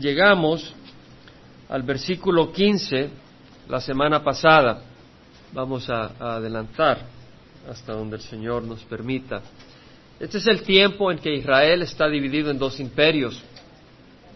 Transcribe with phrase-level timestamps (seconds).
[0.00, 0.74] llegamos
[1.68, 3.10] al versículo 15
[3.68, 4.82] la semana pasada.
[5.52, 6.98] Vamos a, adelantar
[7.68, 9.42] hasta donde el Señor nos permita.
[10.18, 13.42] Este es el tiempo en que Israel está dividido en dos imperios,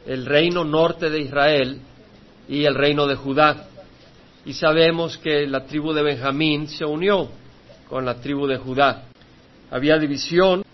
[0.06, 1.80] el reino norte de Israel
[2.48, 3.66] y el reino de Judá.
[4.44, 7.28] Y sabemos que la tribu de Benjamín se unió
[7.88, 9.04] con la tribu de Judá.
[9.70, 10.64] Había división,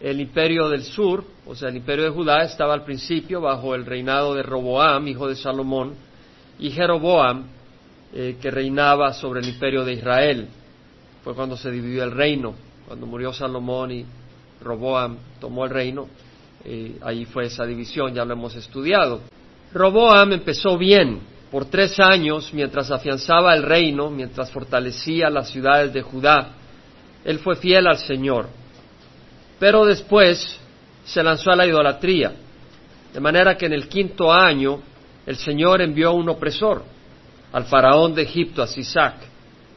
[0.00, 3.86] el imperio del sur, o sea, el imperio de Judá, estaba al principio bajo el
[3.86, 5.94] reinado de Roboam, hijo de Salomón,
[6.58, 7.46] y Jeroboam,
[8.14, 10.48] eh, que reinaba sobre el imperio de Israel.
[11.24, 12.54] Fue cuando se dividió el reino,
[12.86, 14.06] cuando murió Salomón y
[14.62, 16.08] Roboam tomó el reino,
[16.64, 19.20] eh, ahí fue esa división, ya lo hemos estudiado.
[19.72, 26.02] Roboam empezó bien por tres años mientras afianzaba el reino, mientras fortalecía las ciudades de
[26.02, 26.50] Judá.
[27.24, 28.48] Él fue fiel al Señor.
[29.58, 30.58] Pero después
[31.04, 32.32] se lanzó a la idolatría.
[33.12, 34.80] De manera que en el quinto año
[35.24, 36.84] el Señor envió un opresor,
[37.52, 39.14] al faraón de Egipto, a Sisac.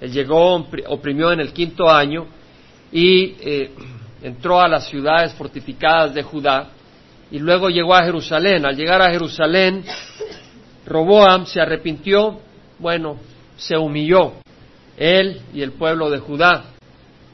[0.02, 0.55] Él llegó,
[0.88, 2.27] oprimió en el quinto año
[2.91, 3.71] y eh,
[4.23, 6.69] entró a las ciudades fortificadas de Judá
[7.31, 8.66] y luego llegó a Jerusalén.
[8.66, 9.83] Al llegar a Jerusalén,
[10.86, 12.39] Roboam se arrepintió,
[12.80, 13.17] bueno,
[13.55, 14.33] se humilló,
[14.97, 16.66] él y el pueblo de Judá.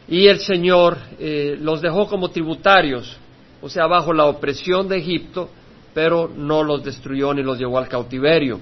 [0.07, 3.17] Y el Señor eh, los dejó como tributarios,
[3.61, 5.49] o sea, bajo la opresión de Egipto,
[5.93, 8.59] pero no los destruyó ni los llevó al cautiverio.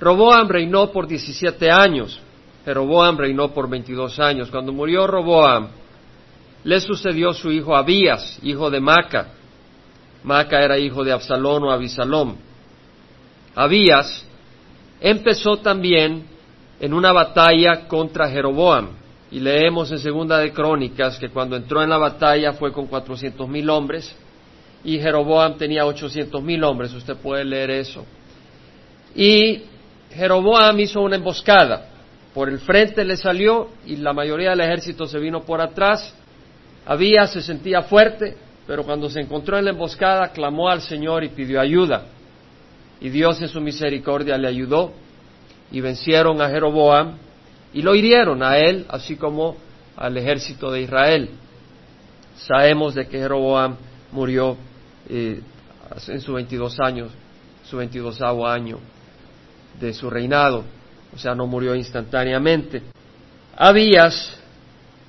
[0.00, 2.20] Roboam reinó por 17 años,
[2.64, 4.50] Jeroboam reinó por 22 años.
[4.50, 5.68] Cuando murió Roboam,
[6.64, 9.28] le sucedió su hijo Abías, hijo de Maca.
[10.22, 12.36] Maca era hijo de Absalón o Abisalom.
[13.54, 14.24] Abías
[15.00, 16.24] empezó también
[16.80, 18.90] en una batalla contra Jeroboam.
[19.32, 23.48] Y leemos en Segunda de Crónicas que cuando entró en la batalla fue con cuatrocientos
[23.48, 24.14] mil hombres
[24.84, 26.92] y Jeroboam tenía ochocientos mil hombres.
[26.92, 28.04] Usted puede leer eso.
[29.14, 29.62] Y
[30.10, 31.88] Jeroboam hizo una emboscada.
[32.34, 36.14] Por el frente le salió y la mayoría del ejército se vino por atrás.
[36.84, 41.30] Abías se sentía fuerte, pero cuando se encontró en la emboscada clamó al Señor y
[41.30, 42.04] pidió ayuda.
[43.00, 44.92] Y Dios en su misericordia le ayudó
[45.70, 47.16] y vencieron a Jeroboam
[47.74, 49.56] y lo hirieron a él, así como
[49.96, 51.30] al ejército de Israel.
[52.36, 53.76] Sabemos de que Jeroboam
[54.10, 54.56] murió
[55.08, 55.40] eh,
[56.08, 57.10] en sus 22 años,
[57.64, 58.78] su 22 año
[59.78, 60.64] de su reinado,
[61.14, 62.82] o sea, no murió instantáneamente.
[63.56, 64.38] Abías,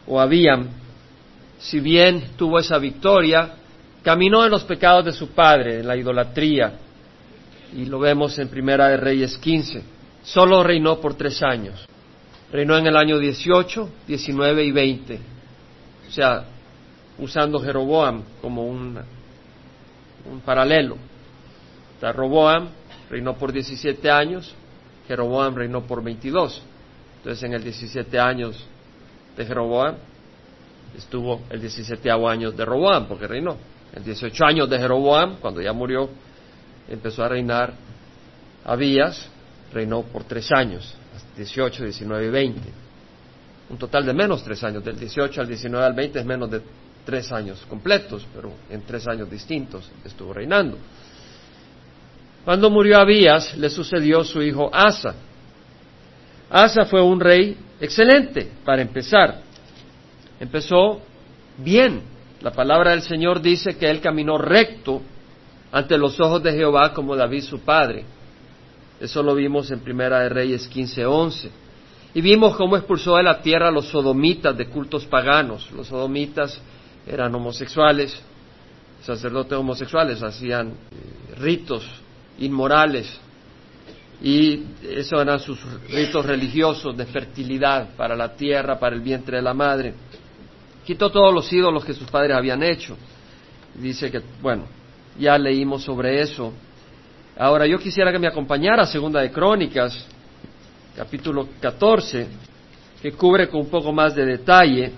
[0.05, 0.67] o Abíam,
[1.59, 3.55] si bien tuvo esa victoria,
[4.03, 6.73] caminó en los pecados de su padre, en la idolatría,
[7.75, 9.81] y lo vemos en Primera de Reyes 15.
[10.23, 11.87] Solo reinó por tres años.
[12.53, 15.19] Reinó en el año 18, 19 y 20.
[16.07, 16.45] O sea,
[17.17, 18.99] usando Jeroboam como un,
[20.31, 20.97] un paralelo.
[21.99, 22.69] O Roboam
[23.09, 24.53] reinó por 17 años,
[25.07, 26.61] Jeroboam reinó por 22.
[27.17, 28.63] Entonces, en el 17 años
[29.35, 29.95] de Jeroboam
[30.95, 33.57] estuvo el 17 año de Roboam, porque reinó.
[33.95, 36.09] El 18 años de Jeroboam, cuando ya murió,
[36.87, 37.73] empezó a reinar
[38.65, 39.27] Abías,
[39.73, 40.95] reinó por tres años,
[41.37, 42.61] 18, 19 y 20.
[43.69, 46.61] Un total de menos tres años, del 18 al 19 al 20 es menos de
[47.05, 50.77] tres años completos, pero en tres años distintos estuvo reinando.
[52.45, 55.15] Cuando murió Abías, le sucedió su hijo Asa.
[56.49, 59.39] Asa fue un rey excelente, para empezar.
[60.39, 61.01] Empezó
[61.57, 62.01] bien.
[62.41, 65.01] La palabra del Señor dice que él caminó recto
[65.71, 68.03] ante los ojos de Jehová como David su padre.
[69.03, 71.51] Eso lo vimos en Primera de Reyes 15:11.
[72.13, 75.69] Y vimos cómo expulsó de la tierra a los sodomitas de cultos paganos.
[75.73, 76.61] Los sodomitas
[77.05, 78.17] eran homosexuales,
[79.01, 81.85] sacerdotes homosexuales, hacían eh, ritos
[82.39, 83.19] inmorales
[84.21, 85.59] y eso eran sus
[85.89, 89.95] ritos religiosos de fertilidad para la tierra, para el vientre de la madre.
[90.85, 92.95] Quitó todos los ídolos que sus padres habían hecho.
[93.75, 94.63] Dice que, bueno,
[95.19, 96.53] ya leímos sobre eso.
[97.37, 100.05] Ahora yo quisiera que me acompañara a Segunda de Crónicas,
[100.95, 102.27] capítulo 14,
[103.01, 104.91] que cubre con un poco más de detalle.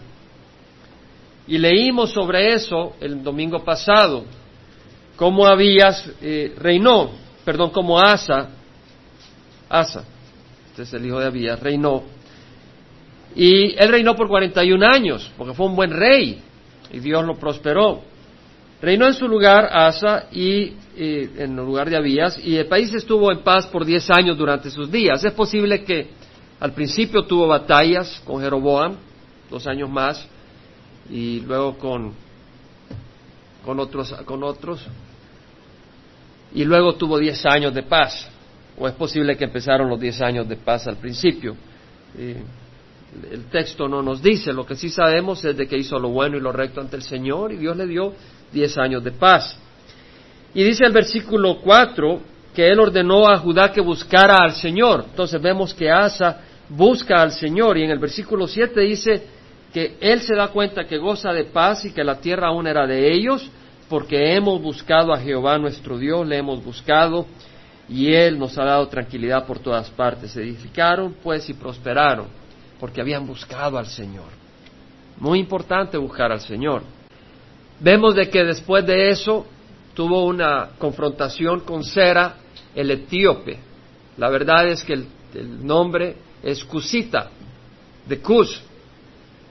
[1.48, 4.26] Y leímos sobre eso el domingo pasado,
[5.16, 7.12] cómo Abías eh, reinó,
[7.46, 8.50] perdón, cómo Asa,
[9.70, 10.04] Asa,
[10.72, 12.04] este es el hijo de Abías, reinó.
[13.34, 16.42] Y él reinó por 41 años, porque fue un buen rey,
[16.92, 18.02] y Dios lo prosperó.
[18.82, 23.32] Reinó en su lugar Asa y en el lugar de Abías y el país estuvo
[23.32, 25.24] en paz por diez años durante sus días.
[25.24, 26.10] Es posible que
[26.60, 28.96] al principio tuvo batallas con Jeroboam,
[29.50, 30.28] dos años más,
[31.10, 32.14] y luego con,
[33.64, 34.86] con, otros, con otros.
[36.54, 38.28] y luego tuvo diez años de paz.
[38.78, 41.56] O es posible que empezaron los diez años de paz al principio.
[43.32, 46.38] El texto no nos dice, lo que sí sabemos es de que hizo lo bueno
[46.38, 48.14] y lo recto ante el Señor y Dios le dio
[48.52, 49.58] diez años de paz.
[50.54, 52.22] Y dice el versículo cuatro
[52.54, 55.06] que él ordenó a Judá que buscara al Señor.
[55.10, 59.24] Entonces vemos que Asa busca al Señor y en el versículo siete dice
[59.74, 62.88] que él se da cuenta que goza de paz y que la tierra aún era
[62.88, 63.50] de ellos
[63.90, 67.28] porque hemos buscado a Jehová nuestro Dios, le hemos buscado
[67.88, 70.32] y Él nos ha dado tranquilidad por todas partes.
[70.32, 72.45] Se edificaron pues y prosperaron
[72.80, 74.30] porque habían buscado al Señor.
[75.18, 76.84] Muy importante buscar al Señor.
[77.80, 79.46] Vemos de que después de eso
[79.94, 82.36] tuvo una confrontación con Sera,
[82.74, 83.60] el etíope.
[84.18, 85.08] La verdad es que el,
[85.66, 87.30] nombre es Cusita,
[88.06, 88.62] de Cus.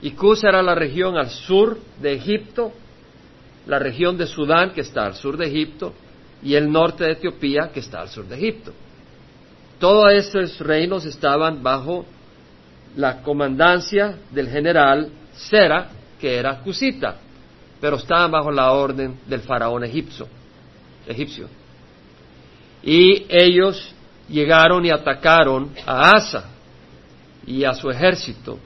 [0.01, 2.73] Y Cus era la región al sur de Egipto,
[3.67, 5.93] la región de Sudán, que está al sur de Egipto,
[6.43, 8.73] y el norte de Etiopía, que está al sur de Egipto.
[9.79, 12.07] Todos estos reinos estaban bajo
[12.97, 17.17] la comandancia del general Sera, que era Cusita,
[17.81, 20.29] pero estaban bajo la orden del faraón egipcio.
[21.07, 21.49] egipcio.
[22.83, 23.95] Y ellos
[24.29, 26.45] llegaron y atacaron a Asa
[27.47, 28.59] y a su ejército,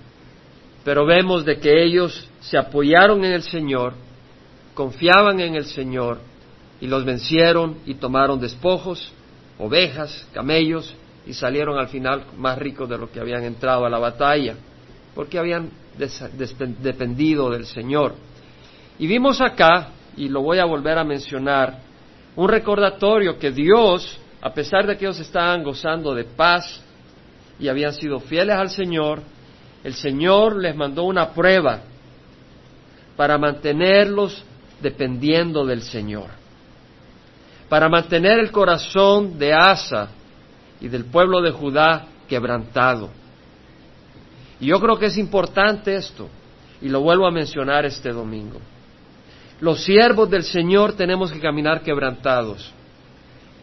[0.84, 3.94] pero vemos de que ellos se apoyaron en el Señor
[4.78, 6.20] confiaban en el Señor
[6.80, 9.10] y los vencieron y tomaron despojos,
[9.58, 10.94] ovejas, camellos
[11.28, 14.54] y salieron al final más ricos de lo que habían entrado a la batalla,
[15.14, 15.70] porque habían
[16.80, 18.14] dependido del Señor.
[18.98, 21.80] Y vimos acá, y lo voy a volver a mencionar,
[22.34, 26.82] un recordatorio que Dios, a pesar de que ellos estaban gozando de paz
[27.60, 29.20] y habían sido fieles al Señor,
[29.84, 31.80] el Señor les mandó una prueba
[33.18, 34.42] para mantenerlos
[34.80, 36.30] dependiendo del Señor.
[37.68, 40.12] Para mantener el corazón de Asa
[40.80, 43.10] y del pueblo de Judá quebrantado.
[44.60, 46.28] Y yo creo que es importante esto,
[46.80, 48.60] y lo vuelvo a mencionar este domingo.
[49.60, 52.72] Los siervos del Señor tenemos que caminar quebrantados.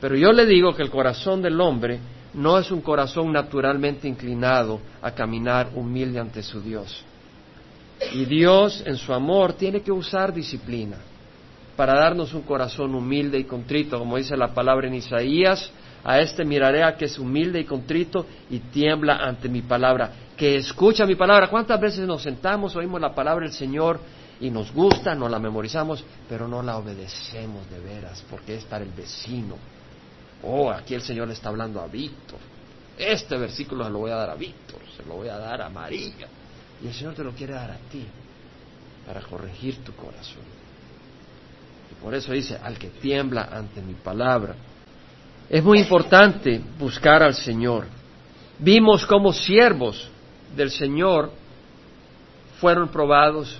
[0.02, 2.00] Pero yo le digo que el corazón del hombre
[2.34, 7.04] no es un corazón naturalmente inclinado a caminar humilde ante su Dios.
[8.14, 10.98] Y Dios, en su amor, tiene que usar disciplina
[11.78, 15.72] para darnos un corazón humilde y contrito, como dice la palabra en Isaías,
[16.06, 20.56] a este miraré a que es humilde y contrito y tiembla ante mi palabra, que
[20.56, 21.48] escucha mi palabra.
[21.50, 24.00] ¿Cuántas veces nos sentamos, oímos la palabra del Señor
[24.40, 28.84] y nos gusta, nos la memorizamos, pero no la obedecemos de veras, porque es para
[28.84, 29.57] el vecino?
[30.44, 32.38] Oh, aquí el Señor le está hablando a Víctor.
[32.96, 35.69] Este versículo se lo voy a dar a Víctor, se lo voy a dar a
[35.69, 36.28] María.
[36.84, 38.06] Y el Señor te lo quiere dar a ti
[39.07, 40.44] para corregir tu corazón.
[41.92, 44.56] Y por eso dice, al que tiembla ante mi palabra.
[45.50, 47.86] Es muy importante buscar al Señor.
[48.59, 50.09] Vimos como siervos
[50.56, 51.31] del Señor
[52.59, 53.59] fueron probados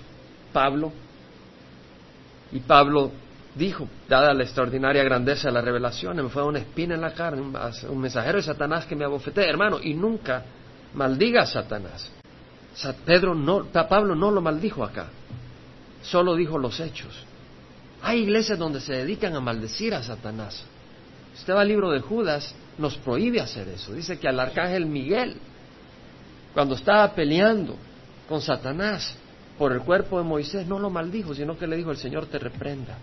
[0.54, 0.92] Pablo.
[2.52, 3.12] Y Pablo
[3.56, 7.42] dijo, dada la extraordinaria grandeza de la revelación, me fue una espina en la carne,
[7.42, 10.44] un, mensajero de Satanás que me abofeté, hermano, y nunca
[10.94, 12.12] maldiga a Satanás.
[13.06, 15.08] Pedro no, Pablo no lo maldijo acá,
[16.02, 17.26] solo dijo los hechos.
[18.02, 20.66] Hay iglesias donde se dedican a maldecir a Satanás.
[21.36, 23.94] Usted va al libro de Judas, nos prohíbe hacer eso.
[23.94, 25.38] Dice que al arcángel Miguel,
[26.54, 27.76] cuando estaba peleando
[28.28, 29.16] con Satanás
[29.58, 32.40] por el cuerpo de Moisés, no lo maldijo, sino que le dijo, el Señor te
[32.40, 32.98] reprenda.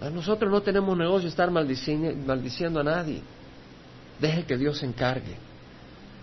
[0.00, 3.22] A nosotros no tenemos negocio estar maldiciendo a nadie.
[4.20, 5.36] Deje que Dios se encargue.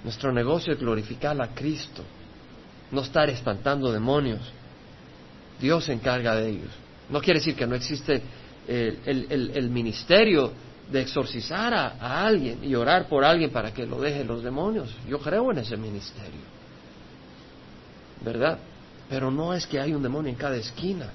[0.04, 2.04] Nuestro negocio es glorificar a Cristo,
[2.92, 4.42] no estar espantando demonios.
[5.60, 6.70] Dios se encarga de ellos.
[7.10, 8.22] No quiere decir que no existe
[8.68, 10.52] el, ministerio
[10.90, 14.96] de exorcizar a, alguien y orar por alguien para que lo deje los demonios.
[15.08, 16.42] Yo creo en ese ministerio.
[18.22, 18.58] ¿Verdad?
[19.10, 21.12] Pero no es que hay un demonio en cada esquina,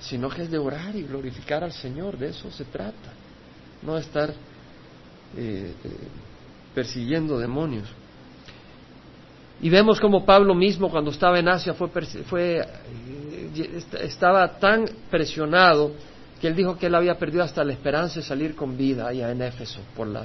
[0.00, 2.16] sino que es de orar y glorificar al Señor.
[2.16, 3.12] De eso se trata.
[3.82, 4.32] No estar
[5.36, 5.74] eh,
[6.74, 7.88] persiguiendo demonios.
[9.60, 15.92] Y vemos como Pablo mismo cuando estaba en Asia fue, fue, eh, estaba tan presionado
[16.42, 19.30] que él dijo que él había perdido hasta la esperanza de salir con vida allá
[19.30, 20.24] en Éfeso por la,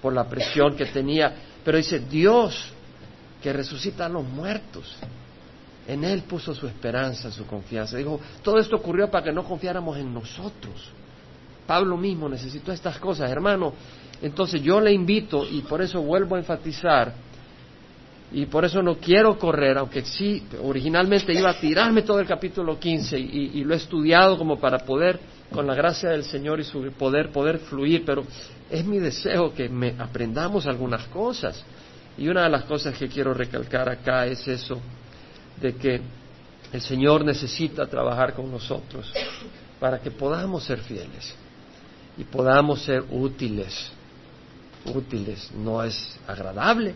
[0.00, 1.34] por la presión que tenía.
[1.64, 2.72] Pero dice, Dios
[3.42, 4.94] que resucita a los muertos,
[5.88, 7.96] en Él puso su esperanza, su confianza.
[7.96, 10.92] Dijo, todo esto ocurrió para que no confiáramos en nosotros.
[11.66, 13.72] Pablo mismo necesitó estas cosas, hermano.
[14.22, 17.12] Entonces yo le invito, y por eso vuelvo a enfatizar,
[18.30, 22.78] y por eso no quiero correr, aunque sí, originalmente iba a tirarme todo el capítulo
[22.78, 25.18] 15 y, lo he estudiado como para poder
[25.52, 28.24] con la gracia del Señor y su poder, poder fluir, pero
[28.70, 31.64] es mi deseo que me aprendamos algunas cosas.
[32.18, 34.80] Y una de las cosas que quiero recalcar acá es eso,
[35.60, 36.00] de que
[36.72, 39.12] el Señor necesita trabajar con nosotros
[39.78, 41.34] para que podamos ser fieles
[42.16, 43.90] y podamos ser útiles.
[44.86, 46.94] Útiles no es agradable,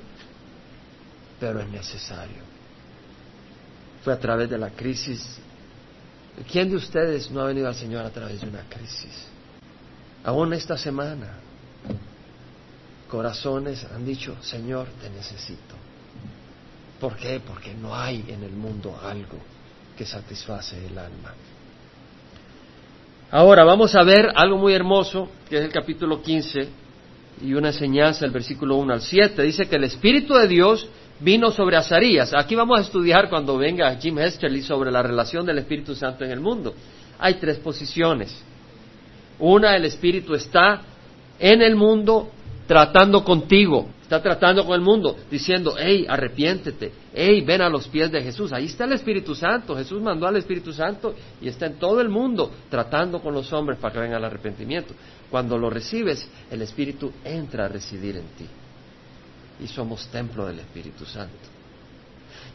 [1.38, 2.42] pero es necesario.
[4.02, 5.40] Fue a través de la crisis.
[6.50, 9.26] ¿Quién de ustedes no ha venido al Señor a través de una crisis?
[10.24, 11.38] Aún esta semana,
[13.08, 15.74] corazones han dicho, Señor, te necesito.
[17.00, 17.40] ¿Por qué?
[17.46, 19.38] Porque no hay en el mundo algo
[19.96, 21.34] que satisface el alma.
[23.30, 26.68] Ahora vamos a ver algo muy hermoso, que es el capítulo 15
[27.42, 29.42] y una enseñanza, el versículo 1 al 7.
[29.42, 30.88] Dice que el Espíritu de Dios
[31.20, 32.32] vino sobre Azarías.
[32.34, 36.30] Aquí vamos a estudiar cuando venga Jim Hesterly sobre la relación del Espíritu Santo en
[36.30, 36.74] el mundo.
[37.18, 38.36] Hay tres posiciones.
[39.38, 40.82] Una, el Espíritu está
[41.38, 42.30] en el mundo
[42.66, 48.12] tratando contigo, está tratando con el mundo, diciendo, hey, arrepiéntete, hey, ven a los pies
[48.12, 48.52] de Jesús.
[48.52, 52.08] Ahí está el Espíritu Santo, Jesús mandó al Espíritu Santo y está en todo el
[52.08, 54.94] mundo tratando con los hombres para que vengan al arrepentimiento.
[55.30, 58.46] Cuando lo recibes, el Espíritu entra a residir en ti
[59.62, 61.60] y somos templo del Espíritu Santo.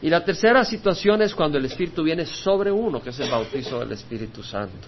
[0.02, 3.80] Y la tercera situación es cuando el Espíritu viene sobre uno, que es el bautizo
[3.80, 4.88] del Espíritu Santo.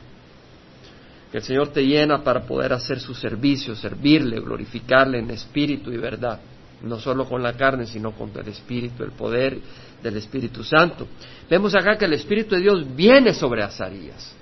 [1.32, 5.98] Que el Señor te llena para poder hacer su servicio, servirle, glorificarle en espíritu y
[5.98, 6.40] verdad.
[6.84, 9.60] No solo con la carne, sino con el Espíritu, el poder
[10.02, 11.08] del Espíritu Santo.
[11.50, 14.34] Vemos acá que el Espíritu de Dios viene sobre Azarías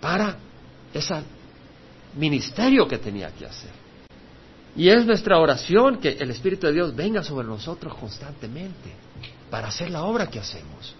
[0.00, 0.36] para
[0.92, 1.14] ese
[2.16, 3.83] ministerio que tenía que hacer.
[4.76, 8.92] Y es nuestra oración que el Espíritu de Dios venga sobre nosotros constantemente
[9.50, 10.94] para hacer la obra que hacemos,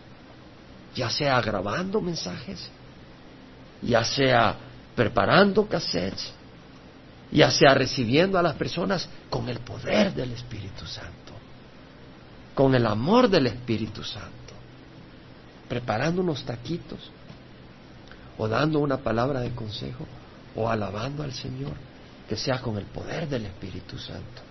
[0.95, 2.69] ya sea grabando mensajes,
[3.83, 4.57] ya sea
[4.95, 6.33] preparando cassettes,
[7.33, 11.33] ya sea recibiendo a las personas con el poder del Espíritu Santo,
[12.55, 14.31] con el amor del Espíritu Santo,
[15.69, 17.11] preparando unos taquitos,
[18.39, 20.07] o dando una palabra de consejo,
[20.55, 21.73] o alabando al Señor
[22.29, 24.43] que sea con el poder del Espíritu Santo.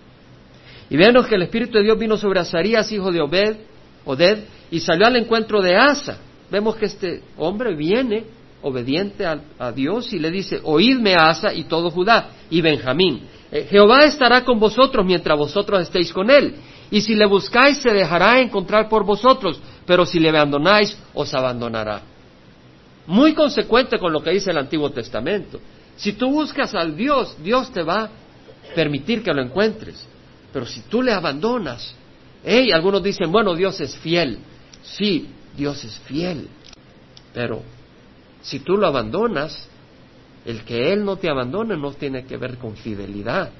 [0.90, 3.56] Y vemos que el Espíritu de Dios vino sobre Azarías, hijo de Obed,
[4.04, 6.18] Oded, y salió al encuentro de Asa.
[6.50, 8.24] Vemos que este hombre viene
[8.62, 13.22] obediente a, Dios y le dice, oídme Asa y todo Judá y Benjamín.
[13.52, 16.54] Eh, Jehová estará con vosotros mientras vosotros estéis con él.
[16.90, 22.02] Y si le buscáis, se dejará encontrar por vosotros, pero si le abandonáis, os abandonará.
[23.06, 25.60] Muy consecuente con lo que dice el Antiguo Testamento.
[25.96, 28.10] Si tú buscas al Dios, Dios te va a
[28.74, 30.06] permitir que lo encuentres.
[30.52, 31.94] Pero si tú le abandonas,
[32.44, 34.38] hey, algunos dicen, bueno, Dios es fiel.
[34.82, 36.48] Sí, Dios es fiel.
[37.32, 37.62] Pero
[38.42, 39.68] si tú lo abandonas,
[40.44, 43.50] el que Él no te abandone no tiene que ver con fidelidad.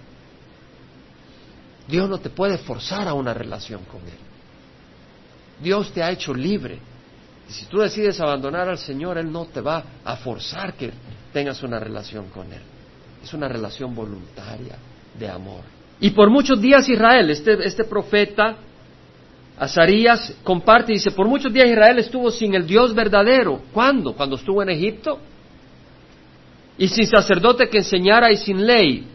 [1.89, 4.19] Dios no te puede forzar a una relación con Él.
[5.63, 6.79] Dios te ha hecho libre.
[7.49, 10.93] Y si tú decides abandonar al Señor, Él no te va a forzar que
[11.35, 12.63] tengas una relación con Él.
[13.23, 14.77] Es una relación voluntaria
[15.19, 15.63] de amor.
[16.01, 18.57] Y por muchos días Israel, este, este profeta,
[19.59, 23.63] Azarías, comparte y dice, por muchos días Israel estuvo sin el Dios verdadero.
[23.73, 24.15] ¿Cuándo?
[24.15, 25.19] Cuando estuvo en Egipto.
[26.79, 29.07] Y sin sacerdote que enseñara y sin ley.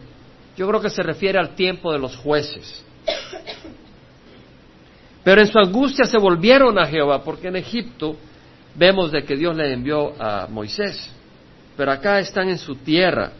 [0.56, 2.84] Yo creo que se refiere al tiempo de los jueces.
[5.24, 8.16] Pero en su angustia se volvieron a Jehová, porque en Egipto
[8.74, 11.10] vemos de que Dios le envió a Moisés
[11.76, 13.32] pero acá están en su tierra.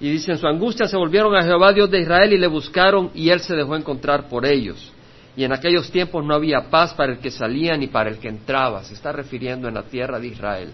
[0.00, 3.30] Y dicen, su angustia se volvieron a Jehová Dios de Israel y le buscaron y
[3.30, 4.92] él se dejó encontrar por ellos.
[5.36, 8.28] Y en aquellos tiempos no había paz para el que salía ni para el que
[8.28, 8.84] entraba.
[8.84, 10.72] Se está refiriendo en la tierra de Israel,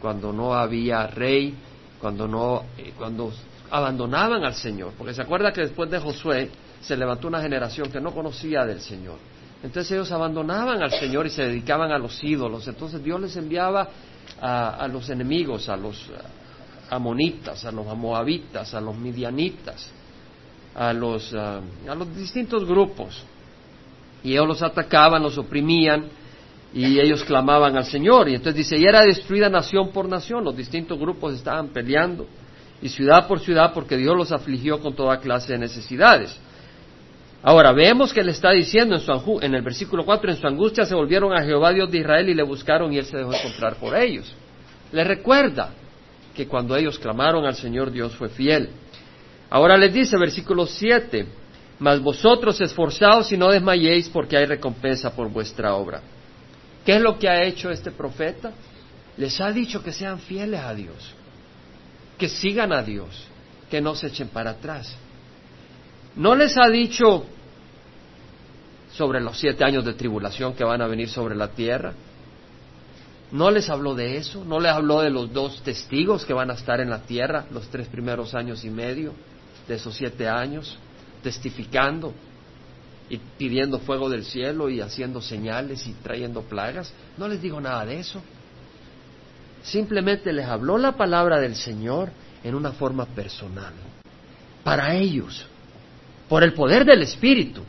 [0.00, 1.54] cuando no había rey,
[2.00, 3.32] cuando no, eh, cuando
[3.70, 4.92] abandonaban al Señor.
[4.96, 6.50] Porque se acuerda que después de Josué
[6.80, 9.16] se levantó una generación que no conocía del Señor.
[9.62, 12.66] Entonces ellos abandonaban al Señor y se dedicaban a los ídolos.
[12.66, 13.88] Entonces Dios les enviaba
[14.42, 16.10] a, los enemigos, a los
[16.90, 19.88] amonitas, a los moabitas, a los midianitas,
[20.74, 21.60] a los, a
[21.94, 23.22] los distintos grupos.
[24.24, 26.06] Y ellos los atacaban, los oprimían
[26.74, 28.28] y ellos clamaban al Señor.
[28.28, 32.26] Y entonces dice, y era destruida nación por nación, los distintos grupos estaban peleando,
[32.80, 36.36] y ciudad por ciudad, porque Dios los afligió con toda clase de necesidades.
[37.42, 40.86] Ahora, vemos que le está diciendo en, su, en el versículo 4, en su angustia
[40.86, 43.76] se volvieron a Jehová Dios de Israel y le buscaron y él se dejó encontrar
[43.76, 44.32] por ellos.
[44.92, 45.70] Le recuerda
[46.34, 48.70] que cuando ellos clamaron al Señor Dios fue fiel.
[49.50, 51.26] Ahora les dice, versículo 7,
[51.80, 56.00] mas vosotros esforzaos y no desmayéis porque hay recompensa por vuestra obra.
[56.86, 58.52] ¿Qué es lo que ha hecho este profeta?
[59.16, 61.14] Les ha dicho que sean fieles a Dios.
[62.18, 63.24] que sigan a Dios,
[63.68, 64.94] que no se echen para atrás.
[66.16, 67.24] No les ha dicho
[68.92, 71.94] sobre los siete años de tribulación que van a venir sobre la tierra.
[73.30, 76.54] No les habló de eso, no les habló de los dos testigos que van a
[76.54, 79.14] estar en la tierra los tres primeros años y medio
[79.66, 80.76] de esos siete años,
[81.22, 82.12] testificando
[83.08, 86.92] y pidiendo fuego del cielo y haciendo señales y trayendo plagas.
[87.16, 88.20] No les digo nada de eso.
[89.62, 92.10] Simplemente les habló la palabra del Señor
[92.44, 93.72] en una forma personal,
[94.64, 95.46] para ellos,
[96.32, 97.60] por el poder del Espíritu.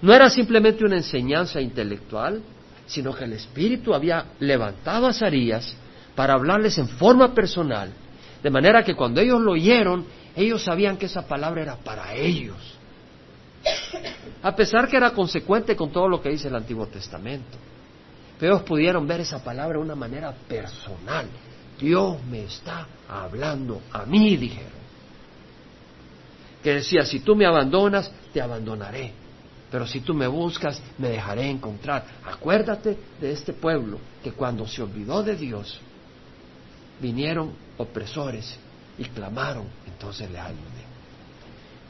[0.00, 2.40] No era simplemente una enseñanza intelectual,
[2.86, 5.76] sino que el Espíritu había levantado a Zarías
[6.14, 7.92] para hablarles en forma personal,
[8.42, 12.56] de manera que cuando ellos lo oyeron, ellos sabían que esa palabra era para ellos.
[14.42, 17.58] A pesar que era consecuente con todo lo que dice el Antiguo Testamento.
[18.40, 21.26] Pero ellos pudieron ver esa palabra de una manera personal.
[21.78, 24.77] Dios me está hablando a mí, dijeron.
[26.62, 29.12] Que decía, si tú me abandonas, te abandonaré.
[29.70, 32.04] Pero si tú me buscas, me dejaré encontrar.
[32.24, 35.78] Acuérdate de este pueblo que cuando se olvidó de Dios,
[37.00, 38.56] vinieron opresores
[38.96, 40.88] y clamaron, entonces le ayudé.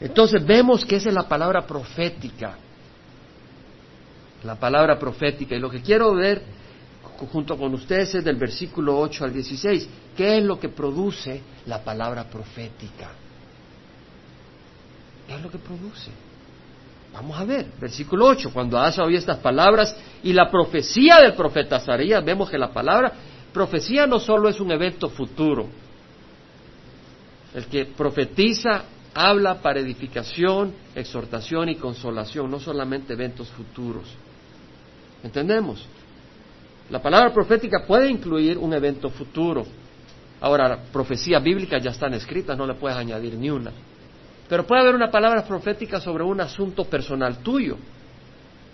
[0.01, 2.57] Entonces vemos que esa es la palabra profética.
[4.45, 5.57] La palabra profética.
[5.57, 6.43] Y lo que quiero ver
[7.33, 9.89] junto con ustedes es del versículo 8 al 16.
[10.17, 13.11] ¿Qué es lo que produce la palabra profética?
[15.29, 16.11] ¿Qué es lo que produce?
[17.13, 21.79] Vamos a ver, versículo 8, cuando Asa oye estas palabras y la profecía del profeta
[21.79, 23.13] Zarías, vemos que la palabra
[23.53, 25.67] profecía no solo es un evento futuro.
[27.55, 34.09] El que profetiza habla para edificación, exhortación y consolación, no solamente eventos futuros.
[35.23, 35.85] ¿Entendemos?
[36.89, 39.67] La palabra profética puede incluir un evento futuro.
[40.41, 43.73] Ahora, profecías bíblicas ya están escritas, no le puedes añadir ni una.
[44.49, 47.77] Pero puede haber una palabra profética sobre un asunto personal tuyo.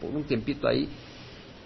[0.00, 0.88] por un tiempito ahí.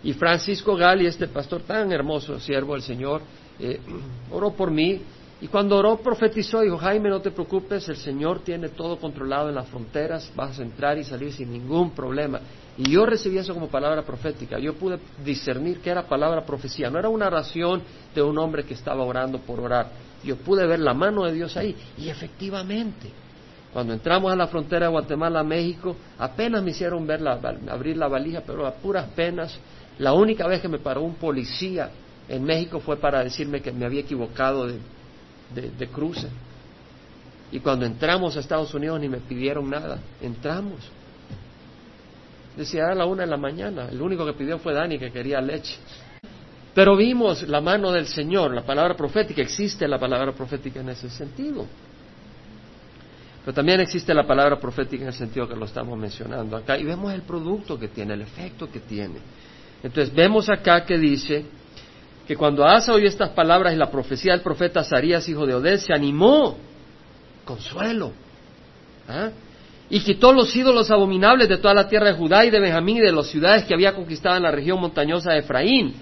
[0.04, 3.22] Y Francisco Gali, este pastor tan hermoso, siervo del Señor,
[3.58, 3.80] eh,
[4.30, 5.00] oró por mí
[5.42, 9.56] y cuando oró, profetizó, dijo, Jaime, no te preocupes, el Señor tiene todo controlado en
[9.56, 12.38] las fronteras, vas a entrar y salir sin ningún problema.
[12.78, 17.00] Y yo recibí eso como palabra profética, yo pude discernir que era palabra profecía, no
[17.00, 17.82] era una oración
[18.14, 19.90] de un hombre que estaba orando por orar,
[20.22, 21.74] yo pude ver la mano de Dios ahí.
[21.98, 23.10] Y efectivamente,
[23.72, 28.44] cuando entramos a la frontera de Guatemala México, apenas me hicieron ver abrir la valija,
[28.46, 29.58] pero a puras penas.
[29.98, 31.90] La única vez que me paró un policía
[32.28, 34.78] en México fue para decirme que me había equivocado de,
[35.54, 36.28] de, cruce.
[37.50, 40.80] Y cuando entramos a Estados Unidos ni me pidieron nada, entramos.
[42.56, 45.40] Decía a la una de la mañana, el único que pidió fue Dani que quería
[45.40, 45.78] leche.
[46.74, 51.10] Pero vimos la mano del Señor, la palabra profética, existe la palabra profética en ese
[51.10, 51.66] sentido.
[53.44, 56.84] Pero también existe la palabra profética en el sentido que lo estamos mencionando acá y
[56.84, 59.18] vemos el producto que tiene, el efecto que tiene.
[59.82, 61.44] Entonces vemos acá que dice,
[62.32, 65.76] que cuando Asa oyó estas palabras y la profecía del profeta Azarías, hijo de Oded,
[65.76, 66.56] se animó,
[67.44, 68.12] consuelo,
[69.06, 69.28] ¿ah?
[69.90, 73.00] y quitó los ídolos abominables de toda la tierra de Judá y de Benjamín y
[73.00, 75.92] de las ciudades que había conquistado en la región montañosa de Efraín.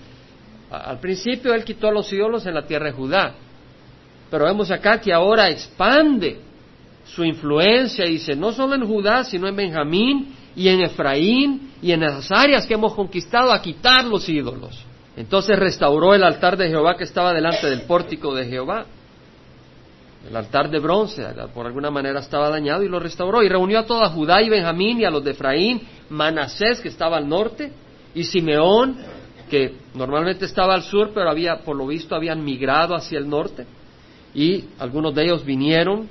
[0.71, 3.35] Al principio él quitó los ídolos en la tierra de Judá,
[4.31, 6.39] pero vemos acá que ahora expande
[7.07, 11.91] su influencia y dice, no solo en Judá, sino en Benjamín y en Efraín y
[11.91, 14.87] en esas áreas que hemos conquistado a quitar los ídolos.
[15.21, 18.87] Entonces restauró el altar de Jehová que estaba delante del pórtico de Jehová.
[20.27, 23.43] El altar de bronce, por alguna manera estaba dañado y lo restauró.
[23.43, 27.19] Y reunió a toda Judá y Benjamín y a los de Efraín, Manasés que estaba
[27.19, 27.71] al norte
[28.15, 28.97] y Simeón
[29.51, 33.67] que normalmente estaba al sur, pero había, por lo visto, habían migrado hacia el norte.
[34.35, 36.09] Y algunos de ellos vinieron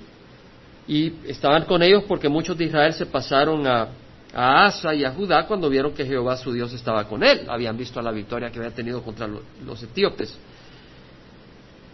[0.88, 3.88] y estaban con ellos porque muchos de Israel se pasaron a,
[4.34, 7.46] a Asa y a Judá cuando vieron que Jehová su Dios estaba con él.
[7.48, 10.38] Habían visto la victoria que había tenido contra los etíopes.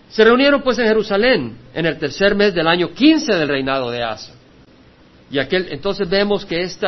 [0.10, 4.04] Se reunieron pues en Jerusalén en el tercer mes del año 15 del reinado de
[4.04, 4.34] Asa.
[5.32, 6.88] Y aquel, entonces vemos que este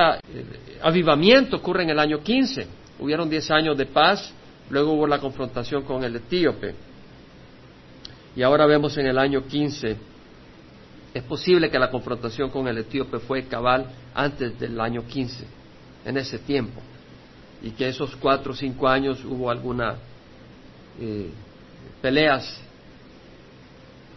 [0.81, 2.67] avivamiento ocurre en el año 15.
[2.99, 4.31] Hubieron diez años de paz,
[4.69, 6.75] luego hubo la confrontación con el etíope.
[8.35, 9.97] Y ahora vemos en el año 15
[11.17, 15.45] es posible que la confrontación con el etíope fue cabal antes del año 15,
[16.05, 16.81] en ese tiempo,
[17.61, 19.97] y que esos cuatro o cinco años hubo algunas
[20.99, 21.29] eh,
[22.01, 22.61] peleas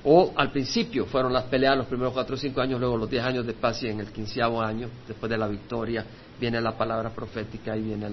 [0.03, 3.23] O al principio fueron las peleas los primeros cuatro o cinco años, luego los diez
[3.23, 6.05] años de paz y en el quinceavo año, después de la victoria,
[6.41, 8.09] viene la palabra profética y viene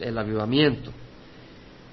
[0.00, 0.90] el avivamiento.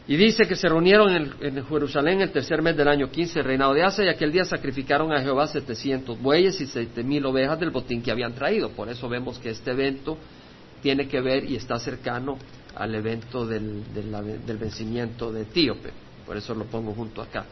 [0.09, 3.83] Y dice que se reunieron en, Jerusalén el tercer mes del año quince, reinado de
[3.83, 8.01] Asa, y aquel día sacrificaron a Jehová setecientos bueyes y siete mil ovejas del botín
[8.01, 8.71] que habían traído.
[8.71, 10.17] Por eso vemos que este evento
[10.81, 12.39] tiene que ver y está cercano
[12.75, 15.91] al evento del, del vencimiento de Etíope.
[16.25, 17.45] Por eso lo pongo junto acá.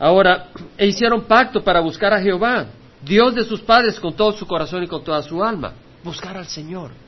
[0.00, 2.66] Ahora, e hicieron pacto para buscar a Jehová,
[3.00, 5.74] Dios de sus padres, con todo su corazón y con toda su alma.
[6.02, 7.03] Buscar al Señor.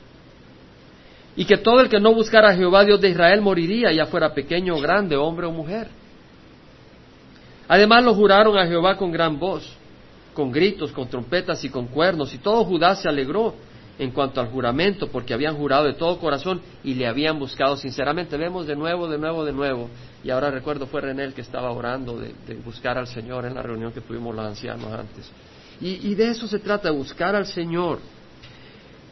[1.37, 4.33] Y que todo el que no buscara a Jehová, Dios de Israel, moriría, ya fuera
[4.33, 5.87] pequeño o grande, hombre o mujer.
[7.69, 9.71] Además lo juraron a Jehová con gran voz,
[10.33, 13.53] con gritos, con trompetas y con cuernos, y todo Judá se alegró
[13.99, 18.35] en cuanto al juramento, porque habían jurado de todo corazón y le habían buscado sinceramente.
[18.35, 19.89] Vemos de nuevo, de nuevo, de nuevo
[20.23, 22.33] y ahora recuerdo fue René el que estaba orando de,
[22.65, 25.31] buscar al Señor en la reunión que tuvimos los ancianos antes.
[25.79, 27.99] Y, de eso se trata, buscar al Señor.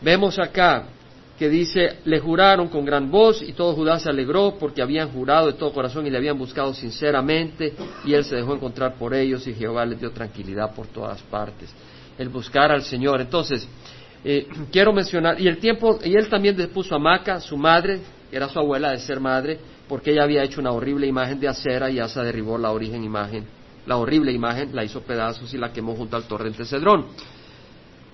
[0.01, 0.87] Vemos acá
[1.37, 5.47] que dice, le juraron con gran voz y todo Judá se alegró porque habían jurado
[5.47, 7.73] de todo corazón y le habían buscado sinceramente
[8.05, 11.73] y él se dejó encontrar por ellos y Jehová les dio tranquilidad por todas partes.
[12.17, 13.19] El buscar al Señor.
[13.19, 13.67] Entonces,
[14.23, 17.99] eh, quiero mencionar, y el tiempo, y él también puso a Maca, su madre,
[18.31, 21.89] era su abuela de ser madre, porque ella había hecho una horrible imagen de acera
[21.89, 23.45] y Asa derribó la origen imagen,
[23.85, 27.07] la horrible imagen, la hizo pedazos y la quemó junto al torrente Cedrón.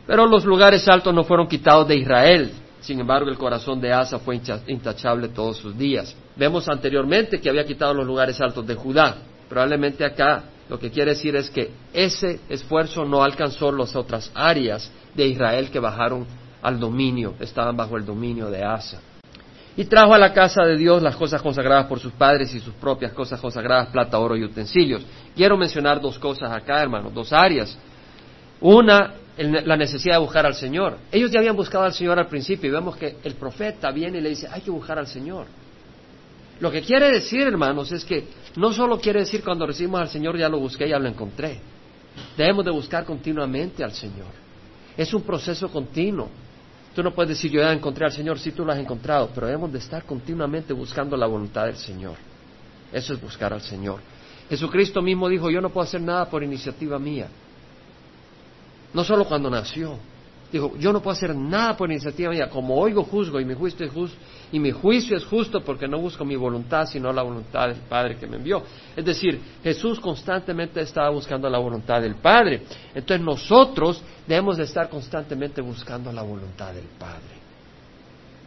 [0.05, 2.51] Pero los lugares altos no fueron quitados de Israel,
[2.82, 6.15] sin embargo el corazón de Asa fue intachable todos sus días.
[6.36, 9.17] Vemos anteriormente que había quitado los lugares altos de Judá.
[9.48, 14.91] Probablemente acá lo que quiere decir es que ese esfuerzo no alcanzó las otras áreas
[15.13, 16.26] de Israel que bajaron
[16.62, 19.00] al dominio, estaban bajo el dominio de Asa.
[19.76, 22.74] Y trajo a la casa de Dios las cosas consagradas por sus padres y sus
[22.74, 25.06] propias cosas consagradas, plata, oro y utensilios.
[25.36, 27.78] Quiero mencionar dos cosas acá, hermanos, dos áreas.
[28.60, 30.97] Una, la necesidad de buscar al Señor.
[31.12, 34.21] Ellos ya habían buscado al Señor al principio y vemos que el profeta viene y
[34.21, 35.47] le dice, hay que buscar al Señor.
[36.60, 40.38] Lo que quiere decir, hermanos, es que no solo quiere decir cuando recibimos al Señor
[40.38, 41.60] ya lo busqué, ya lo encontré.
[42.38, 44.27] Debemos de buscar continuamente al Señor.
[44.95, 46.30] Es un proceso continuo.
[46.93, 49.47] Tú no puedes decir, yo ya encontré al Señor, sí tú lo has encontrado, pero
[49.47, 52.15] debemos de estar continuamente buscando la voluntad del Señor.
[52.91, 54.01] Eso es buscar al Señor.
[54.49, 57.27] Jesucristo mismo dijo, yo no puedo hacer nada por iniciativa mía.
[58.93, 59.97] No solo cuando nació,
[60.51, 63.86] Dijo, yo no puedo hacer nada por iniciativa mía, como oigo juzgo y mi juicio
[63.86, 64.17] es justo,
[64.51, 68.17] y mi juicio es justo porque no busco mi voluntad, sino la voluntad del Padre
[68.17, 68.62] que me envió.
[68.93, 72.63] Es decir, Jesús constantemente estaba buscando la voluntad del Padre.
[72.93, 77.39] Entonces nosotros debemos de estar constantemente buscando la voluntad del Padre.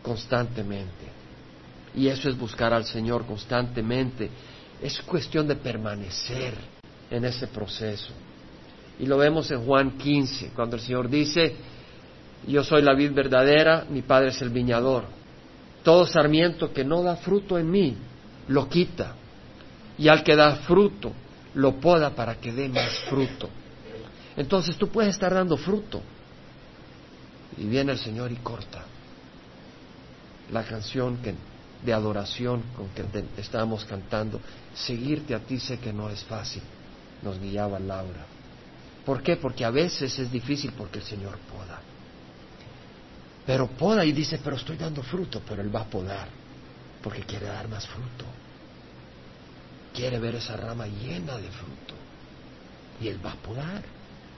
[0.03, 1.07] Constantemente.
[1.95, 4.29] Y eso es buscar al Señor constantemente.
[4.83, 6.53] Es cuestión de permanecer
[7.11, 8.13] en ese proceso.
[8.99, 11.55] Y lo vemos en Juan 15, cuando el Señor dice,
[12.47, 15.05] yo soy la vid verdadera, mi Padre es el viñador.
[15.83, 17.97] Todo sarmiento que no da fruto en mí,
[18.49, 19.15] lo quita.
[19.99, 21.13] Y al que da fruto,
[21.55, 23.49] lo poda para que dé más fruto.
[24.37, 26.01] Entonces tú puedes estar dando fruto.
[27.57, 28.85] Y viene el Señor y corta
[30.53, 31.35] la canción que,
[31.85, 33.05] de adoración con que
[33.41, 34.41] estábamos cantando.
[34.75, 36.63] Seguirte a ti sé que no es fácil,
[37.23, 38.34] nos guiaba Laura.
[39.05, 39.37] ¿Por qué?
[39.37, 41.81] Porque a veces es difícil porque el Señor poda.
[43.47, 46.29] Pero poda y dice, pero estoy dando fruto, pero Él va a podar,
[47.03, 48.25] porque quiere dar más fruto.
[49.93, 51.95] Quiere ver esa rama llena de fruto.
[53.01, 53.83] Y Él va a podar.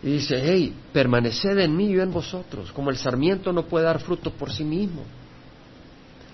[0.03, 3.87] Y dice, hey, permaneced en mí y yo en vosotros, como el sarmiento no puede
[3.87, 5.03] dar fruto por sí mismo,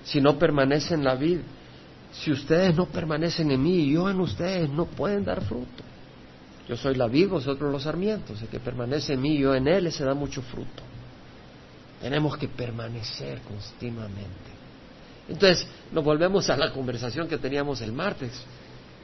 [0.04, 1.38] si no permanece en la vid.
[2.12, 5.82] Si ustedes no permanecen en mí y yo en ustedes, no pueden dar fruto.
[6.68, 8.40] Yo soy la vid, vosotros los sarmientos.
[8.40, 10.82] El que permanece en mí y yo en él, se da mucho fruto.
[12.00, 14.52] Tenemos que permanecer continuamente.
[15.28, 18.32] Entonces, nos volvemos a la conversación que teníamos el martes,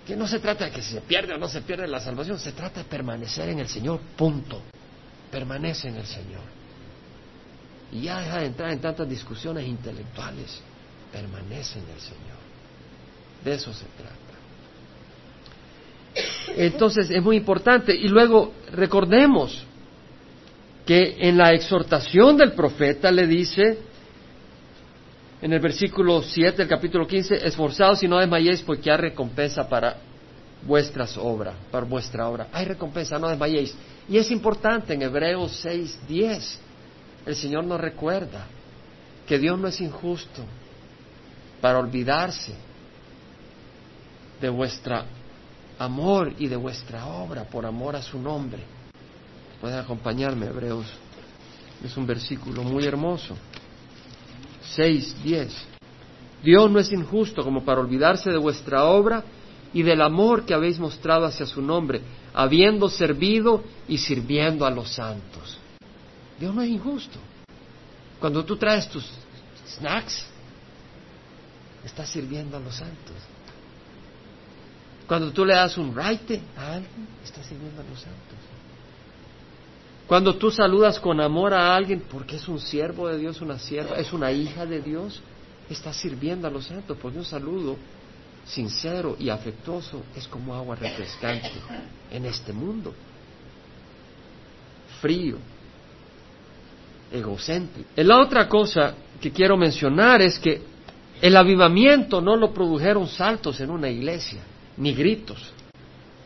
[0.07, 2.53] que no se trata de que se pierde o no se pierde la salvación, se
[2.53, 4.63] trata de permanecer en el Señor, punto.
[5.31, 6.43] Permanece en el Señor.
[7.93, 10.61] Y ya deja de entrar en tantas discusiones intelectuales,
[11.13, 12.39] permanece en el Señor.
[13.45, 14.28] De eso se trata.
[16.67, 17.95] Entonces es muy importante.
[17.95, 19.65] Y luego recordemos,
[20.89, 23.79] que en la exhortación del profeta le dice,
[25.43, 29.99] en el versículo 7 del capítulo 15, esforzados y no desmayéis porque hay recompensa para
[30.67, 32.49] vuestras obras, para vuestra obra.
[32.55, 33.77] Hay recompensa, no desmayéis.
[34.09, 36.61] Y es importante en Hebreos 6, 10,
[37.27, 38.47] el Señor nos recuerda
[39.27, 40.43] que Dios no es injusto
[41.61, 42.55] para olvidarse
[44.41, 45.05] de vuestra
[45.79, 48.63] amor y de vuestra obra por amor a su nombre.
[49.61, 50.87] Pueden acompañarme, Hebreos.
[51.83, 53.37] Es un versículo muy hermoso.
[54.75, 55.67] 6, 10.
[56.43, 59.25] Dios no es injusto como para olvidarse de vuestra obra
[59.73, 62.01] y del amor que habéis mostrado hacia su nombre,
[62.33, 65.59] habiendo servido y sirviendo a los santos.
[66.39, 67.19] Dios no es injusto.
[68.21, 69.09] Cuando tú traes tus
[69.77, 70.27] snacks,
[71.85, 73.17] estás sirviendo a los santos.
[75.09, 78.39] Cuando tú le das un raite a alguien, estás sirviendo a los santos.
[80.07, 83.97] Cuando tú saludas con amor a alguien porque es un siervo de Dios, una sierva,
[83.97, 85.21] es una hija de Dios,
[85.71, 87.77] estás sirviendo a los santos porque un saludo
[88.45, 91.53] sincero y afectuoso es como agua refrescante
[92.11, 92.95] en este mundo.
[95.01, 95.39] Frío,
[97.11, 97.89] egocéntrico.
[97.97, 100.63] La otra cosa que quiero mencionar es que
[101.21, 104.41] el avivamiento no lo produjeron saltos en una iglesia,
[104.79, 105.53] ni gritos,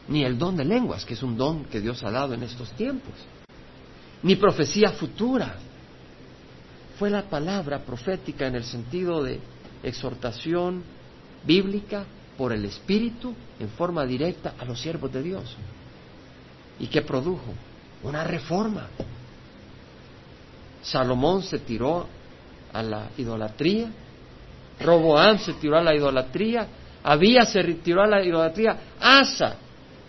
[0.09, 2.71] ni el don de lenguas, que es un don que Dios ha dado en estos
[2.73, 3.15] tiempos,
[4.23, 5.57] ni profecía futura.
[6.99, 9.41] Fue la palabra profética en el sentido de
[9.83, 10.85] exhortación
[11.45, 12.05] bíblica
[12.37, 15.57] por el Espíritu en forma directa a los siervos de Dios.
[16.79, 17.55] ¿Y qué produjo?
[18.03, 18.89] Una reforma.
[20.83, 22.07] Salomón se tiró
[22.73, 23.91] a la idolatría,
[24.81, 26.67] Roboam se tiró a la idolatría,
[27.05, 29.57] Abías se tiró a la idolatría, Asa,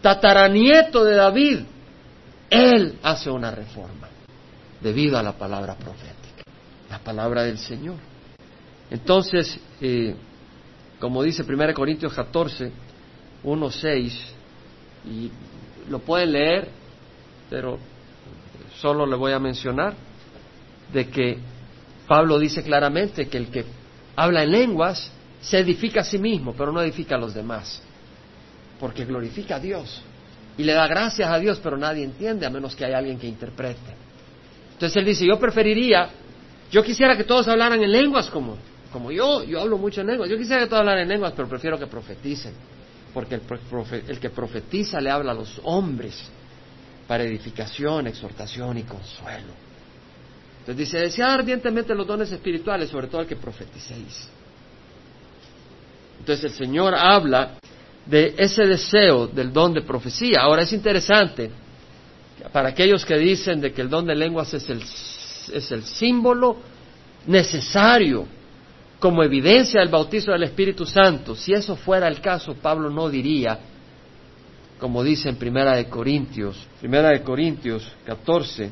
[0.01, 1.59] tataranieto de David,
[2.49, 4.09] él hace una reforma
[4.79, 6.43] debido a la palabra profética,
[6.89, 7.95] la palabra del Señor.
[8.91, 10.15] Entonces, eh,
[10.99, 12.71] como dice 1 Corintios 14,
[13.43, 14.33] 1, 6,
[15.05, 15.31] y
[15.89, 16.69] lo pueden leer,
[17.49, 17.79] pero
[18.79, 19.95] solo le voy a mencionar,
[20.91, 21.39] de que
[22.07, 23.65] Pablo dice claramente que el que
[24.15, 25.11] habla en lenguas
[25.43, 27.81] se edifica a sí mismo, pero no edifica a los demás,
[28.79, 30.01] porque glorifica a Dios
[30.57, 33.27] y le da gracias a Dios, pero nadie entiende a menos que haya alguien que
[33.27, 33.95] interprete.
[34.73, 36.09] Entonces él dice, yo preferiría,
[36.71, 38.57] yo quisiera que todos hablaran en lenguas como,
[38.91, 41.49] como yo, yo hablo mucho en lenguas, yo quisiera que todos hablaran en lenguas, pero
[41.49, 42.53] prefiero que profeticen,
[43.13, 43.41] porque el,
[44.07, 46.23] el que profetiza le habla a los hombres
[47.05, 49.53] para edificación, exhortación y consuelo.
[50.59, 54.29] Entonces dice, desead ardientemente los dones espirituales, sobre todo el que profeticéis.
[56.23, 57.55] Entonces el Señor habla
[58.05, 60.39] de ese deseo del don de profecía.
[60.39, 61.51] Ahora es interesante,
[62.53, 66.55] para aquellos que dicen de que el don de lenguas es el, es el símbolo
[67.27, 68.25] necesario
[69.01, 73.59] como evidencia del bautizo del Espíritu Santo, si eso fuera el caso, Pablo no diría,
[74.79, 78.69] como dice en Primera de Corintios, Primera de Corintios 14,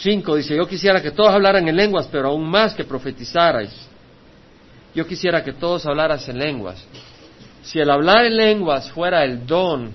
[0.00, 3.87] 5 dice, yo quisiera que todos hablaran en lenguas, pero aún más que profetizarais.
[4.98, 6.84] Yo quisiera que todos hablaras en lenguas.
[7.62, 9.92] Si el hablar en lenguas fuera el don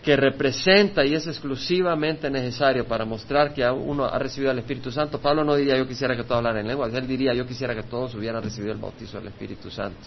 [0.00, 5.20] que representa y es exclusivamente necesario para mostrar que uno ha recibido el Espíritu Santo,
[5.20, 7.82] Pablo no diría yo quisiera que todos hablaran en lenguas, él diría yo quisiera que
[7.82, 10.06] todos hubieran recibido el bautizo del Espíritu Santo.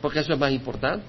[0.00, 1.06] Porque eso es más importante.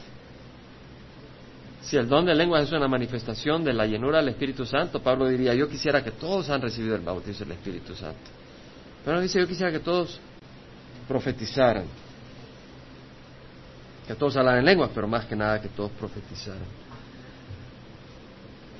[1.82, 5.28] Si el don de lenguas es una manifestación de la llenura del Espíritu Santo, Pablo
[5.28, 8.30] diría, yo quisiera que todos han recibido el bautismo del Espíritu Santo.
[9.04, 10.22] Pero no dice, yo quisiera que todos
[11.08, 11.86] profetizaran.
[14.08, 16.68] Que todos hablaran en lenguas, pero más que nada que todos profetizaran.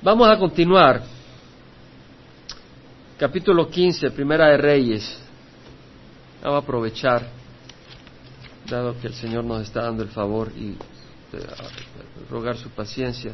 [0.02, 1.02] Vamos a continuar.
[3.18, 5.18] Capítulo 15, Primera de Reyes.
[6.42, 7.26] Vamos a aprovechar,
[8.68, 10.76] dado que el Señor nos está dando el favor y
[12.30, 13.32] rogar su paciencia.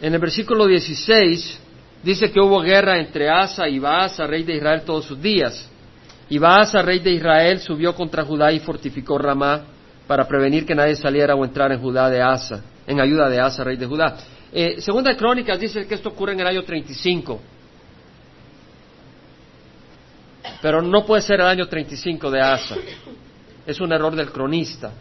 [0.00, 1.58] En el versículo 16
[2.02, 5.68] dice que hubo guerra entre Asa y Baasa, rey de Israel, todos sus días.
[6.30, 9.62] Y Baasa, rey de Israel, subió contra Judá y fortificó Ramá
[10.06, 13.64] para prevenir que nadie saliera o entrara en Judá de Asa, en ayuda de Asa,
[13.64, 14.16] rey de Judá.
[14.52, 17.40] Eh, segunda de Crónicas dice que esto ocurre en el año 35.
[20.60, 22.76] Pero no puede ser el año 35 de Asa.
[23.66, 24.92] Es un error del cronista.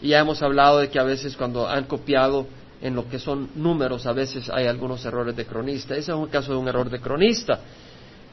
[0.00, 2.46] Y ya hemos hablado de que a veces cuando han copiado
[2.80, 5.94] en lo que son números, a veces hay algunos errores de cronista.
[5.94, 7.58] Ese es un caso de un error de cronista,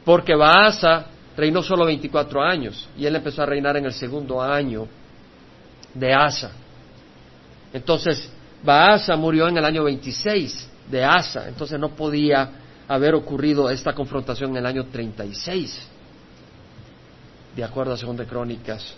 [0.04, 4.88] porque Baasa reinó solo 24 años y él empezó a reinar en el segundo año
[5.94, 6.52] de Asa.
[7.74, 8.30] Entonces,
[8.64, 12.50] Baasa murió en el año 26 de Asa, entonces no podía
[12.88, 15.88] haber ocurrido esta confrontación en el año 36,
[17.56, 18.96] de acuerdo a Segunda Crónicas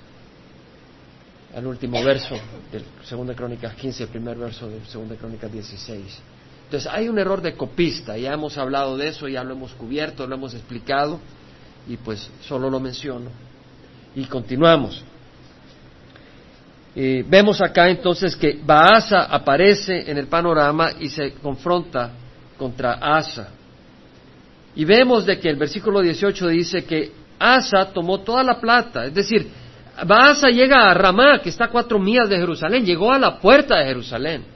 [1.56, 2.36] al último verso
[2.72, 6.19] del Segunda Crónicas 15, el primer verso de Segunda Crónicas 16.
[6.65, 10.26] Entonces hay un error de copista, ya hemos hablado de eso, ya lo hemos cubierto,
[10.26, 11.19] lo hemos explicado
[11.88, 13.30] y pues solo lo menciono.
[14.15, 15.04] Y continuamos.
[16.96, 22.12] Eh, vemos acá entonces que Baasa aparece en el panorama y se confronta
[22.58, 23.50] contra Asa.
[24.76, 29.13] Y vemos de que el versículo 18 dice que Asa tomó toda la plata, es
[29.13, 29.50] decir,
[30.06, 33.78] Baasa llega a Ramá, que está a cuatro millas de Jerusalén, llegó a la puerta
[33.78, 34.53] de Jerusalén.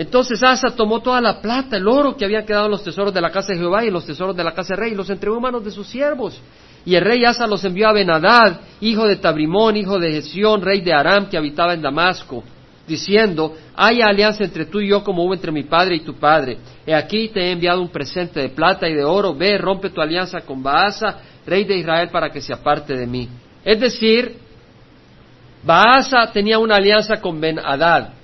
[0.00, 3.20] Entonces Asa tomó toda la plata, el oro que había quedado en los tesoros de
[3.20, 5.36] la casa de Jehová y los tesoros de la casa del rey, y los entregó
[5.36, 6.40] en manos de sus siervos.
[6.86, 10.80] Y el rey Asa los envió a Benadad, hijo de Tabrimón, hijo de Gesión, rey
[10.80, 12.42] de Aram, que habitaba en Damasco,
[12.88, 16.56] diciendo, haya alianza entre tú y yo como hubo entre mi padre y tu padre.
[16.86, 20.00] He aquí te he enviado un presente de plata y de oro, ve, rompe tu
[20.00, 23.28] alianza con Baasa, rey de Israel, para que se aparte de mí.
[23.62, 24.34] Es decir,
[25.62, 28.19] Baasa tenía una alianza con Ben-Hadad,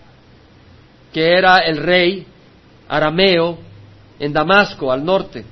[1.17, 2.27] que era el rey
[2.87, 3.57] arameo
[4.19, 5.47] en Damasco, al norte.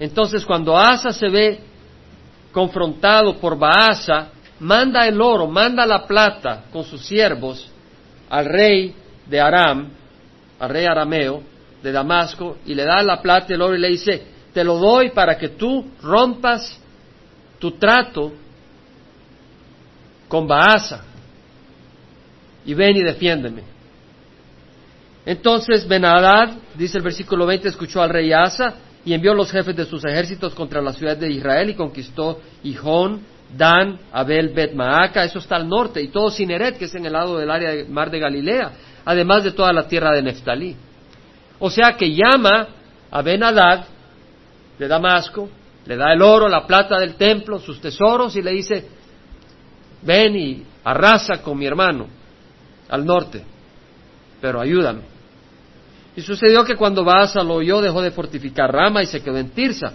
[0.00, 1.60] Entonces, cuando Asa se ve
[2.50, 7.70] confrontado por Baasa, manda el oro, manda la plata con sus siervos
[8.28, 8.92] al rey
[9.24, 9.90] de Aram,
[10.58, 11.40] al rey arameo
[11.80, 14.20] de Damasco, y le da la plata y el oro y le dice,
[14.52, 16.76] te lo doy para que tú rompas
[17.60, 18.32] tu trato
[20.26, 21.04] con Baasa
[22.66, 23.73] y ven y defiéndeme.
[25.26, 29.86] Entonces Benadad, dice el versículo 20, escuchó al rey Asa y envió los jefes de
[29.86, 33.22] sus ejércitos contra la ciudad de Israel y conquistó Hijón,
[33.56, 37.12] Dan, Abel, Bet Maaca, eso está al norte, y todo Sineret, que es en el
[37.12, 38.72] lado del área del mar de Galilea,
[39.04, 40.74] además de toda la tierra de Neftalí.
[41.58, 42.68] O sea que llama
[43.10, 43.84] a Benadad
[44.78, 45.48] de Damasco,
[45.86, 48.88] le da el oro, la plata del templo, sus tesoros, y le dice,
[50.02, 52.08] ven y arrasa con mi hermano
[52.88, 53.44] al norte,
[54.40, 55.13] pero ayúdame.
[56.16, 59.50] Y sucedió que cuando Baasa lo oyó, dejó de fortificar Rama y se quedó en
[59.50, 59.92] Tirsa.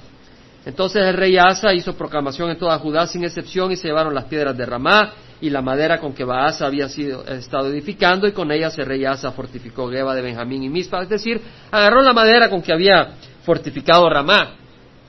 [0.65, 4.25] Entonces el rey Asa hizo proclamación en toda Judá sin excepción y se llevaron las
[4.25, 8.51] piedras de Ramá y la madera con que Baasa había sido, estado edificando y con
[8.51, 11.01] ellas el rey Asa fortificó Geba de Benjamín y Mispa.
[11.01, 14.55] Es decir, agarró la madera con que había fortificado Ramá.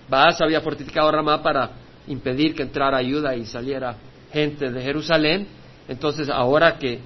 [0.09, 1.71] Baasa había fortificado Ramá para
[2.07, 3.97] impedir que entrara ayuda y saliera
[4.33, 5.49] gente de Jerusalén.
[5.89, 7.01] Entonces ahora que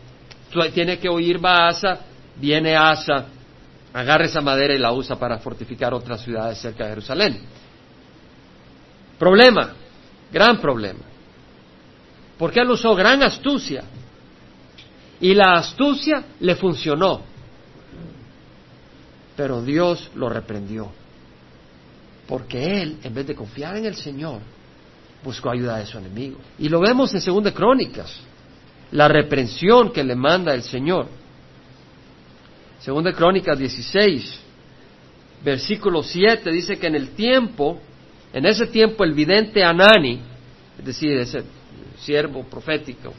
[0.74, 2.00] tiene que oír Baasa,
[2.36, 3.26] viene Asa
[3.94, 7.40] agarra esa madera y la usa para fortificar otras ciudades cerca de Jerusalén.
[9.18, 9.72] Problema,
[10.32, 11.04] gran problema.
[12.36, 13.84] Porque él usó gran astucia.
[15.20, 17.22] Y la astucia le funcionó.
[19.36, 20.90] Pero Dios lo reprendió.
[22.26, 24.40] Porque él, en vez de confiar en el Señor,
[25.22, 26.38] buscó ayuda de su enemigo.
[26.58, 28.12] Y lo vemos en Segunda Crónicas.
[28.90, 31.06] La reprensión que le manda el Señor.
[32.84, 34.40] Segunda Crónicas 16,
[35.42, 37.80] versículo 7, dice que en el tiempo,
[38.30, 40.20] en ese tiempo el vidente Anani,
[40.78, 41.44] es decir, ese
[41.96, 43.14] siervo profético,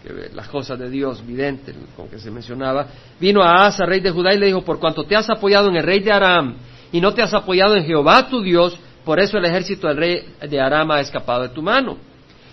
[0.00, 2.86] que ve las cosas de Dios, vidente, con que se mencionaba,
[3.18, 5.76] vino a Asa, rey de Judá, y le dijo, por cuanto te has apoyado en
[5.76, 6.54] el rey de Aram
[6.92, 10.34] y no te has apoyado en Jehová tu Dios, por eso el ejército del rey
[10.48, 11.98] de Aram ha escapado de tu mano.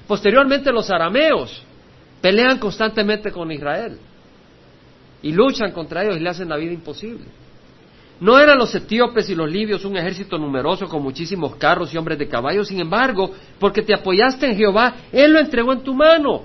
[0.08, 1.62] Posteriormente los arameos
[2.20, 4.00] pelean constantemente con Israel
[5.22, 7.26] y luchan contra ellos y le hacen la vida imposible.
[8.22, 12.20] No eran los etíopes y los libios un ejército numeroso con muchísimos carros y hombres
[12.20, 16.44] de caballo, sin embargo, porque te apoyaste en Jehová, Él lo entregó en tu mano.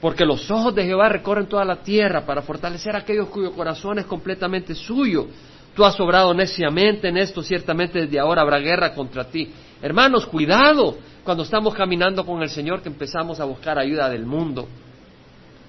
[0.00, 3.98] Porque los ojos de Jehová recorren toda la tierra para fortalecer a aquellos cuyo corazón
[3.98, 5.26] es completamente suyo.
[5.74, 9.52] Tú has obrado neciamente en esto, ciertamente desde ahora habrá guerra contra ti.
[9.82, 14.68] Hermanos, cuidado cuando estamos caminando con el Señor que empezamos a buscar ayuda del mundo.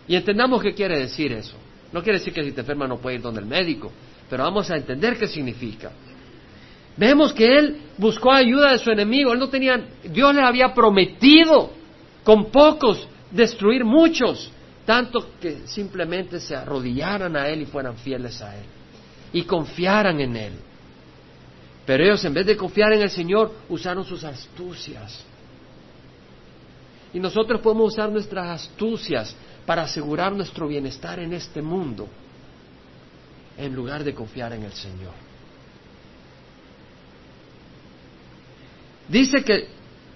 [0.08, 1.56] Y entendamos qué quiere decir eso.
[1.92, 3.92] No quiere decir que si te enferma no puede ir donde el médico,
[4.30, 5.92] pero vamos a entender qué significa.
[6.98, 11.72] Vemos que él buscó ayuda de su enemigo, él no tenía, Dios le había prometido
[12.24, 14.52] con pocos destruir muchos,
[14.86, 18.66] tanto que simplemente se arrodillaran a él y fueran fieles a él
[19.32, 20.54] y confiaran en él.
[21.86, 25.24] Pero ellos en vez de confiar en el Señor usaron sus astucias.
[27.14, 32.08] Y nosotros podemos usar nuestras astucias para asegurar nuestro bienestar en este mundo,
[33.58, 35.14] en lugar de confiar en el Señor.
[39.08, 39.68] Dice que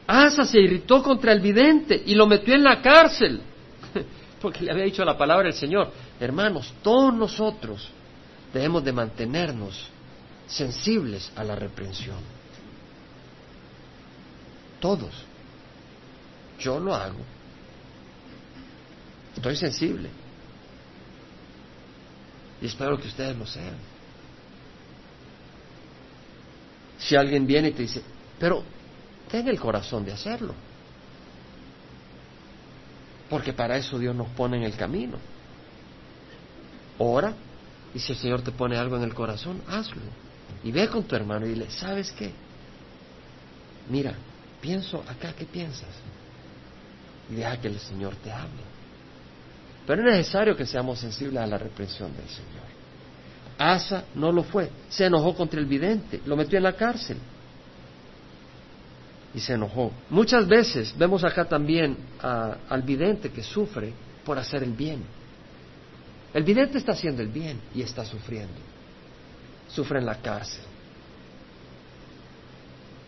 [0.07, 3.41] Asa se irritó contra el vidente y lo metió en la cárcel,
[4.41, 5.91] porque le había dicho la palabra del Señor.
[6.19, 7.89] Hermanos, todos nosotros
[8.53, 9.87] debemos de mantenernos
[10.47, 12.17] sensibles a la reprensión.
[14.79, 15.30] Todos.
[16.61, 17.19] Yo lo hago.
[19.35, 20.09] Estoy sensible.
[22.61, 23.75] Y espero que ustedes lo sean.
[26.99, 28.03] Si alguien viene y te dice,
[28.39, 28.63] pero
[29.29, 30.53] ten el corazón de hacerlo.
[33.29, 35.17] Porque para eso Dios nos pone en el camino.
[36.99, 37.33] Ora
[37.95, 40.01] y si el Señor te pone algo en el corazón, hazlo.
[40.63, 42.31] Y ve con tu hermano y dile, ¿sabes qué?
[43.89, 44.13] Mira,
[44.61, 45.89] pienso acá, ¿qué piensas?
[47.31, 48.61] Y deja que el Señor te hable.
[49.87, 52.71] Pero es necesario que seamos sensibles a la reprensión del Señor.
[53.57, 57.17] Asa no lo fue, se enojó contra el vidente, lo metió en la cárcel
[59.33, 59.91] y se enojó.
[60.09, 63.93] Muchas veces vemos acá también al vidente que sufre
[64.25, 65.03] por hacer el bien.
[66.33, 68.55] El vidente está haciendo el bien y está sufriendo.
[69.67, 70.63] Sufre en la cárcel.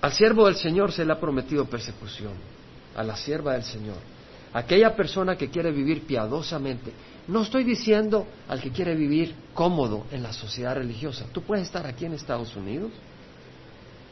[0.01, 2.33] Al siervo del Señor se le ha prometido persecución.
[2.95, 3.97] A la sierva del Señor.
[4.53, 6.91] Aquella persona que quiere vivir piadosamente.
[7.27, 11.25] No estoy diciendo al que quiere vivir cómodo en la sociedad religiosa.
[11.31, 12.91] Tú puedes estar aquí en Estados Unidos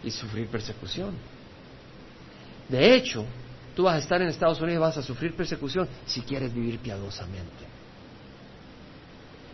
[0.03, 1.13] y sufrir persecución.
[2.67, 3.25] De hecho,
[3.75, 6.79] tú vas a estar en Estados Unidos y vas a sufrir persecución si quieres vivir
[6.79, 7.71] piadosamente.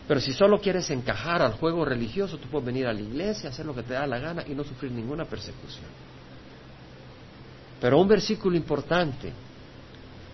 [0.07, 3.65] Pero si solo quieres encajar al juego religioso, tú puedes venir a la iglesia, hacer
[3.65, 5.85] lo que te da la gana y no sufrir ninguna persecución.
[7.79, 9.33] Pero un versículo importante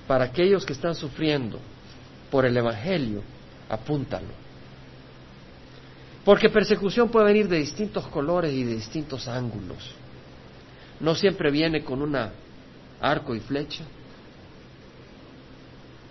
[0.08, 1.60] para aquellos que están sufriendo
[2.32, 3.22] por el Evangelio,
[3.70, 4.44] apúntalo.
[6.24, 9.92] Porque persecución puede venir de distintos colores y de distintos ángulos.
[11.00, 12.32] No siempre viene con una
[13.02, 13.84] arco y flecha.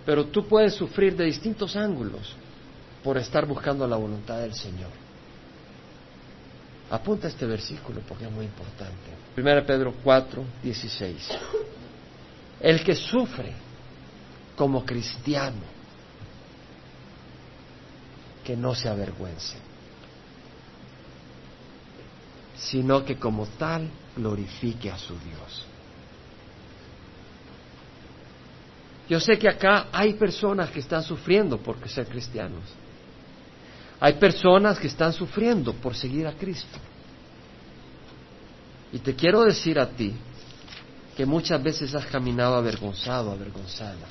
[0.04, 2.34] Pero tú puedes sufrir de distintos ángulos
[3.02, 5.01] por estar buscando la voluntad del Señor.
[6.92, 9.16] Apunta este versículo porque es muy importante.
[9.34, 11.28] 1 Pedro 4, 16.
[12.60, 13.50] El que sufre
[14.54, 15.62] como cristiano,
[18.44, 19.56] que no se avergüence,
[22.58, 25.64] sino que como tal glorifique a su Dios.
[29.08, 32.64] Yo sé que acá hay personas que están sufriendo por ser cristianos.
[34.04, 36.76] Hay personas que están sufriendo por seguir a Cristo.
[38.92, 40.12] Y te quiero decir a ti
[41.16, 44.08] que muchas veces has caminado avergonzado, avergonzada.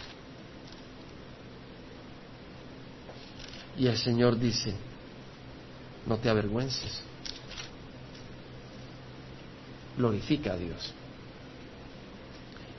[3.78, 4.74] Y el Señor dice,
[6.08, 7.04] no te avergüences.
[9.98, 10.94] Glorifica a Dios.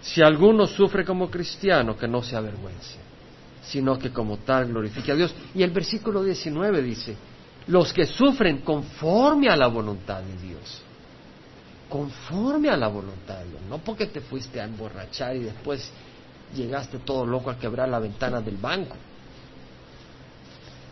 [0.01, 3.12] Si alguno sufre como cristiano, que no se avergüence
[3.63, 5.35] sino que como tal glorifique a Dios.
[5.55, 7.17] Y el versículo 19 dice,
[7.67, 10.83] los que sufren conforme a la voluntad de Dios,
[11.89, 15.89] conforme a la voluntad de Dios, no porque te fuiste a emborrachar y después
[16.55, 18.97] llegaste todo loco a quebrar la ventana del banco,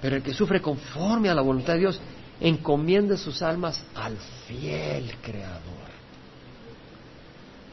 [0.01, 2.01] pero el que sufre conforme a la voluntad de Dios,
[2.41, 4.17] encomiende sus almas al
[4.47, 5.91] fiel Creador,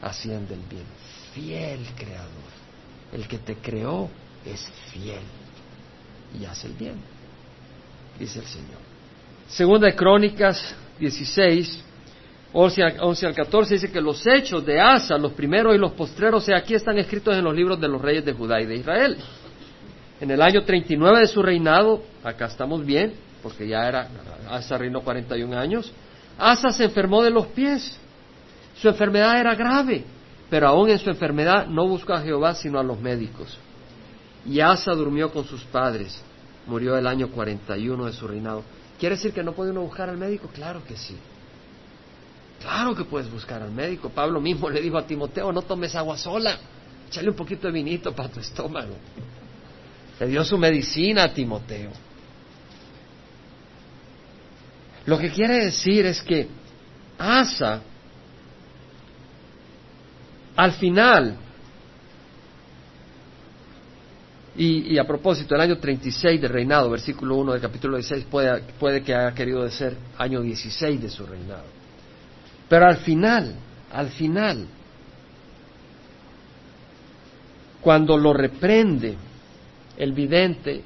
[0.02, 0.84] haciendo el bien,
[1.32, 2.52] fiel Creador,
[3.12, 4.10] el que te creó
[4.44, 5.20] es fiel
[6.40, 6.96] y hace el bien,
[8.18, 8.78] dice el Señor.
[9.48, 11.84] Segunda de Crónicas 16,
[12.52, 16.74] 11, al 14 dice que los hechos de Asa, los primeros y los postreros, aquí
[16.74, 19.16] están escritos en los libros de los reyes de Judá y de Israel.
[20.20, 24.08] En el año 39 de su reinado, acá estamos bien, porque ya era,
[24.50, 25.92] Asa reinó 41 años,
[26.38, 27.98] Asa se enfermó de los pies.
[28.80, 30.04] Su enfermedad era grave,
[30.48, 33.58] pero aún en su enfermedad no buscó a Jehová sino a los médicos.
[34.48, 36.20] Y Asa durmió con sus padres.
[36.66, 38.64] Murió el año 41 de su reinado.
[38.98, 40.48] ¿Quiere decir que no puede uno buscar al médico?
[40.48, 41.16] Claro que sí.
[42.60, 44.08] Claro que puedes buscar al médico.
[44.08, 46.58] Pablo mismo le dijo a Timoteo, no tomes agua sola.
[47.08, 48.96] Échale un poquito de vinito para tu estómago.
[50.18, 51.90] Le dio su medicina a Timoteo.
[55.06, 56.48] Lo que quiere decir es que
[57.18, 57.80] Asa,
[60.56, 61.36] al final,
[64.60, 69.04] Y, a propósito, el año 36 de reinado, versículo 1 del capítulo 16, puede, puede
[69.04, 71.62] que haya querido ser año 16 de su reinado.
[72.68, 73.54] Pero al final,
[73.92, 74.66] al final,
[77.80, 79.16] cuando lo reprende
[79.96, 80.82] el vidente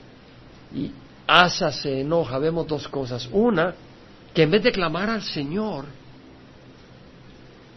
[0.75, 0.93] y
[1.27, 3.27] Asa se enoja, vemos dos cosas.
[3.33, 3.75] Una,
[4.35, 5.87] que en vez de clamar al Señor,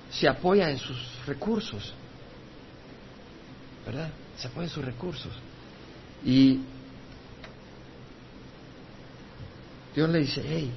[0.09, 1.93] se apoya en sus recursos.
[3.85, 4.09] ¿Verdad?
[4.35, 5.31] Se apoya en sus recursos.
[6.23, 6.61] Y
[9.95, 10.71] Dios le dice, hey,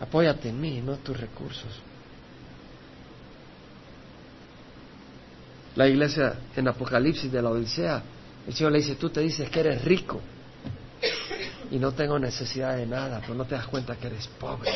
[0.00, 1.80] apóyate en mí, no en tus recursos.
[5.76, 8.02] La iglesia en Apocalipsis de la Odisea,
[8.46, 10.20] el Señor le dice, tú te dices que eres rico
[11.70, 14.70] y no tengo necesidad de nada, pero no te das cuenta que eres pobre.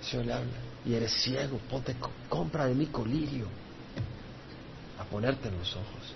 [0.00, 0.52] El Señor le habla,
[0.84, 1.94] y eres ciego, ponte,
[2.28, 3.46] compra de mí colirio
[4.98, 6.14] a ponerte en los ojos.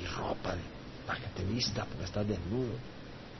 [0.00, 0.54] Y ropa
[1.06, 2.74] para que te vista porque estás desnudo.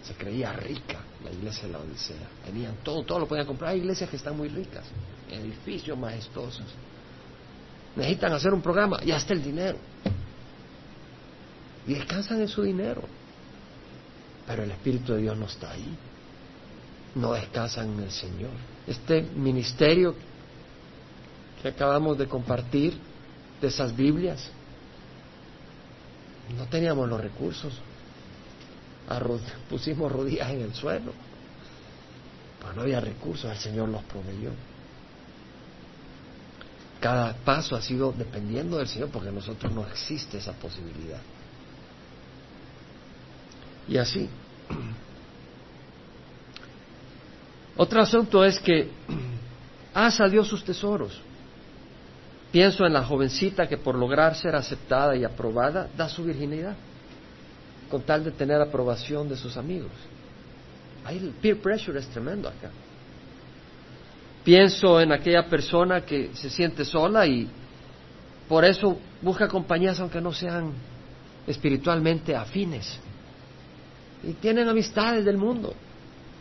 [0.03, 2.28] Se creía rica la iglesia de la Odisea.
[2.44, 3.70] Tenían todo, todo lo podían comprar.
[3.70, 4.84] Hay iglesias que están muy ricas,
[5.30, 6.66] edificios majestuosos.
[7.94, 9.78] Necesitan hacer un programa y hasta el dinero.
[11.86, 13.03] Y descansan en su dinero.
[14.46, 15.96] Pero el Espíritu de Dios no está ahí.
[17.14, 18.50] No descansan en el Señor.
[18.86, 20.14] Este ministerio
[21.61, 22.98] que acabamos de compartir
[23.61, 24.50] de esas Biblias,
[26.57, 27.72] no teníamos los recursos.
[29.68, 31.12] pusimos rodillas en el suelo.
[32.61, 34.50] Pero no había recursos, el Señor los proveyó.
[37.00, 41.20] Cada paso ha sido dependiendo del Señor porque nosotros no existe esa posibilidad.
[43.88, 44.28] Y así.
[47.76, 48.90] Otro asunto es que
[49.94, 51.20] Asa dio sus tesoros.
[52.53, 56.76] Pienso en la jovencita que por lograr ser aceptada y aprobada da su virginidad,
[57.90, 59.90] con tal de tener aprobación de sus amigos.
[61.05, 62.70] Ahí el peer pressure es tremendo acá.
[64.44, 67.48] Pienso en aquella persona que se siente sola y
[68.48, 70.72] por eso busca compañías aunque no sean
[71.46, 72.98] espiritualmente afines.
[74.22, 75.72] Y tienen amistades del mundo.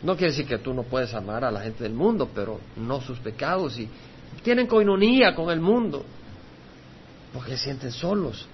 [0.02, 3.00] No quiere decir que tú no puedes amar a la gente del mundo, pero no
[3.00, 3.88] sus pecados y
[4.42, 6.04] tienen coinonía con el mundo,
[7.32, 8.46] porque se sienten solos,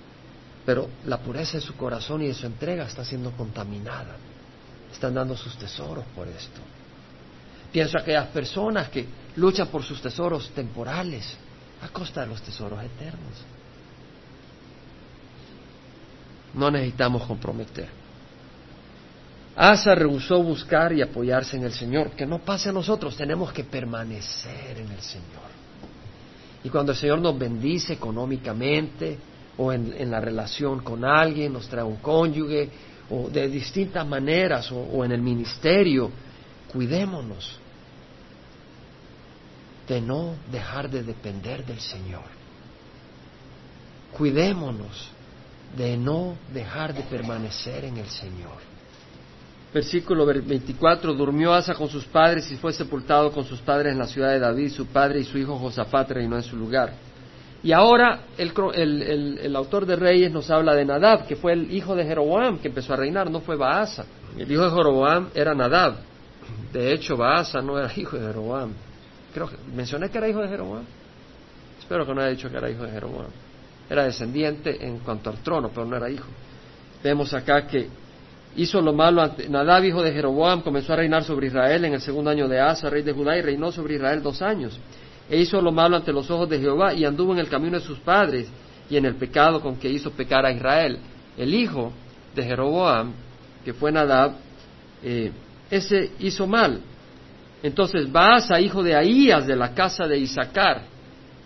[0.64, 4.16] pero la pureza de su corazón y de su entrega está siendo contaminada.
[4.92, 6.60] Están dando sus tesoros por esto.
[7.72, 9.06] Pienso a aquellas personas que
[9.36, 11.36] luchan por sus tesoros temporales
[11.82, 13.44] a costa de los tesoros eternos.
[16.54, 17.88] No necesitamos comprometer.
[19.54, 22.10] Asa rehusó buscar y apoyarse en el Señor.
[22.12, 25.47] Que no pase a nosotros, tenemos que permanecer en el Señor.
[26.68, 29.16] Y cuando el Señor nos bendice económicamente
[29.56, 32.68] o en, la relación con alguien, nos trae un cónyuge
[33.08, 36.10] o de distintas maneras o en el ministerio,
[36.70, 37.58] cuidémonos
[39.88, 42.24] de no dejar de depender del Señor.
[44.12, 45.08] Cuidémonos
[45.74, 48.77] de no dejar de permanecer en el Señor.
[49.72, 54.06] Versículo 24, durmió Asa con sus padres y fue sepultado con sus padres en la
[54.06, 56.94] ciudad de David, su padre y su hijo Josafat reinó en su lugar.
[57.62, 62.04] Y ahora el, autor de Reyes nos habla de Nadab, que fue el hijo de
[62.04, 64.06] Jeroboam, que empezó a reinar, no fue Baasa.
[64.38, 65.96] El hijo de Jeroboam era Nadab.
[66.72, 68.72] De hecho, Baasa no era hijo de Jeroboam.
[69.34, 70.84] Creo que mencioné que era hijo de Jeroboam.
[71.78, 73.30] Espero que no haya dicho que era hijo de Jeroboam.
[73.90, 76.28] Era descendiente en cuanto al trono, pero no era hijo.
[77.02, 77.88] Vemos acá que
[78.58, 82.00] hizo lo malo ante Nadab, hijo de Jeroboam, comenzó a reinar sobre Israel en el
[82.00, 84.78] segundo año de Asa, rey de Judá, y reinó sobre Israel dos años.
[85.30, 87.84] E hizo lo malo ante los ojos de Jehová y anduvo en el camino de
[87.84, 88.48] sus padres
[88.90, 90.98] y en el pecado con que hizo pecar a Israel.
[91.36, 91.92] El hijo
[92.34, 93.12] de Jeroboam,
[93.64, 94.32] que fue Nadab,
[95.04, 95.30] eh,
[95.70, 96.80] ese hizo mal.
[97.62, 100.82] Entonces Baasa, hijo de Ahías, de la casa de Isaacar,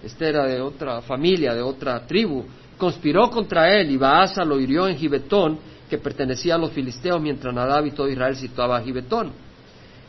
[0.02, 2.44] este era de otra familia, de otra tribu,
[2.78, 5.58] conspiró contra él y Baasa lo hirió en Gibetón
[5.93, 9.30] que pertenecía a los filisteos, mientras Nadab y todo Israel situaba a Gibetón.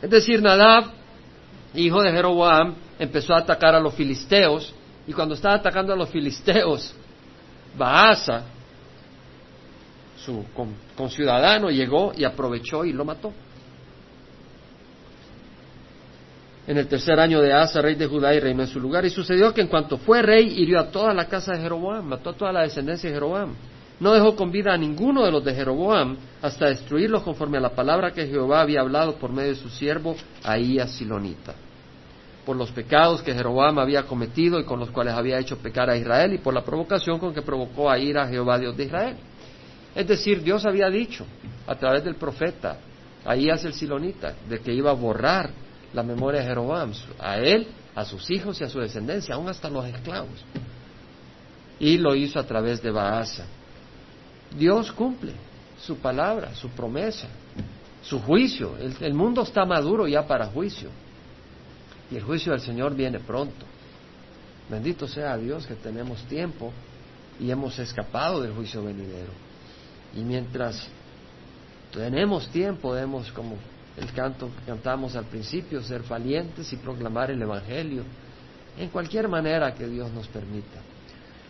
[0.00, 0.86] Es decir, Nadab,
[1.74, 4.74] hijo de Jeroboam, empezó a atacar a los filisteos,
[5.06, 6.94] y cuando estaba atacando a los filisteos,
[7.76, 8.44] Baasa,
[10.24, 10.46] su
[10.96, 13.30] conciudadano, llegó y aprovechó y lo mató.
[16.66, 19.04] En el tercer año de Asa, rey de Judá, y reinó en su lugar.
[19.04, 22.30] Y sucedió que en cuanto fue rey, hirió a toda la casa de Jeroboam, mató
[22.30, 23.54] a toda la descendencia de Jeroboam.
[24.04, 27.70] No dejó con vida a ninguno de los de Jeroboam hasta destruirlos conforme a la
[27.70, 31.54] palabra que Jehová había hablado por medio de su siervo Ahías Silonita.
[32.44, 35.96] Por los pecados que Jeroboam había cometido y con los cuales había hecho pecar a
[35.96, 39.16] Israel y por la provocación con que provocó a ir a Jehová Dios de Israel.
[39.94, 41.24] Es decir, Dios había dicho
[41.66, 42.76] a través del profeta
[43.24, 45.48] Ahías el Silonita de que iba a borrar
[45.94, 49.70] la memoria de Jeroboam, a él, a sus hijos y a su descendencia, aún hasta
[49.70, 50.44] los esclavos.
[51.80, 53.46] Y lo hizo a través de Baasa.
[54.56, 55.32] Dios cumple
[55.80, 57.28] su palabra, su promesa,
[58.02, 58.76] su juicio.
[58.78, 60.90] El, mundo está maduro ya para juicio.
[62.10, 63.66] Y el juicio del Señor viene pronto.
[64.68, 66.72] Bendito sea Dios que tenemos tiempo
[67.40, 69.32] y hemos escapado del juicio venidero.
[70.14, 70.86] Y mientras
[71.92, 73.56] tenemos tiempo, debemos, como
[73.96, 78.04] el canto que cantamos al principio, ser valientes y proclamar el Evangelio
[78.78, 80.80] en cualquier manera que Dios nos permita.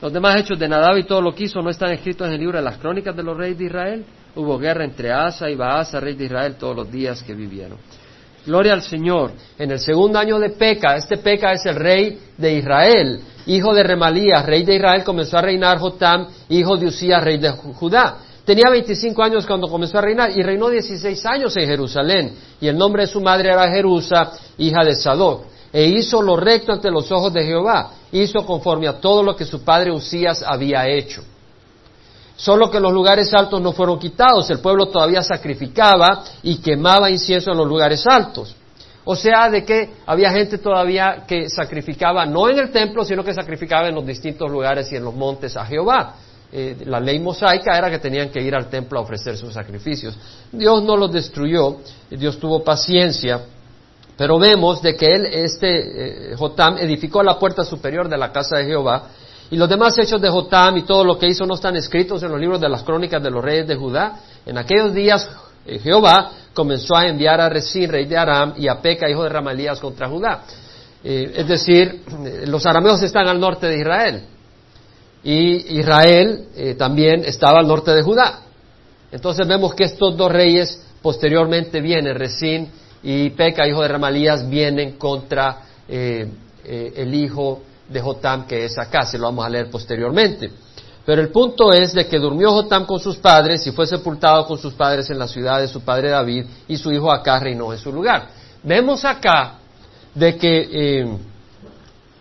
[0.05, 2.40] Los demás hechos de Nadab y todo lo que hizo no están escritos en el
[2.40, 4.05] libro de las crónicas de los reyes de Israel.
[4.34, 7.78] Hubo guerra entre Asa y Baasa, rey de Israel, todos los días que vivieron.
[8.44, 9.32] Gloria al Señor.
[9.59, 13.82] En el segundo año de Peca, este Peca es el rey de Israel, hijo de
[13.82, 18.18] Remalías, rey de Israel, comenzó a reinar Jotam, hijo de Usías, rey de Judá.
[18.44, 22.34] Tenía 25 años cuando comenzó a reinar y reinó 16 años en Jerusalén.
[22.61, 25.53] Y el nombre de su madre era Jerusa, hija de Sadoc.
[25.75, 27.91] E hizo lo recto ante los ojos de Jehová.
[28.12, 31.25] Hizo conforme a todo lo que su padre Usías había hecho.
[32.37, 34.49] Solo que los lugares altos no fueron quitados.
[34.51, 38.55] El pueblo todavía sacrificaba y quemaba incienso en los lugares altos.
[39.03, 43.35] O sea, de que había gente todavía que sacrificaba no en el templo, sino que
[43.35, 46.14] sacrificaba en los distintos lugares y en los montes a Jehová.
[46.53, 50.16] Eh, la ley mosaica era que tenían que ir al templo a ofrecer sus sacrificios.
[50.53, 53.41] Dios no los destruyó, Dios tuvo paciencia,
[54.17, 58.59] pero vemos de que él, este eh, Jotam, edificó la puerta superior de la casa
[58.59, 59.09] de Jehová,
[59.51, 62.31] y los demás hechos de Jotam y todo lo que hizo no están escritos en
[62.31, 64.21] los libros de las crónicas de los reyes de Judá.
[64.47, 65.29] En aquellos días
[65.67, 69.29] eh, Jehová comenzó a enviar a Resín, rey de Aram, y a Peca, hijo de
[69.29, 70.45] Ramalías, contra Judá.
[71.03, 72.03] es decir,
[72.47, 74.25] los arameos están al norte de Israel
[75.25, 78.41] y Israel eh, también estaba al norte de Judá.
[79.11, 82.71] Entonces vemos que estos dos reyes posteriormente vienen, Resín
[83.05, 86.26] y Peca, hijo de Ramalías, vienen contra eh,
[86.64, 90.50] eh, el hijo de Jotam, que es acá, se lo vamos a leer posteriormente.
[91.05, 94.57] Pero el punto es de que durmió Jotam con sus padres y fue sepultado con
[94.57, 97.78] sus padres en la ciudad de su padre David y su hijo acá reinó en
[97.78, 98.28] su lugar.
[98.62, 99.59] Vemos acá
[100.14, 101.07] de que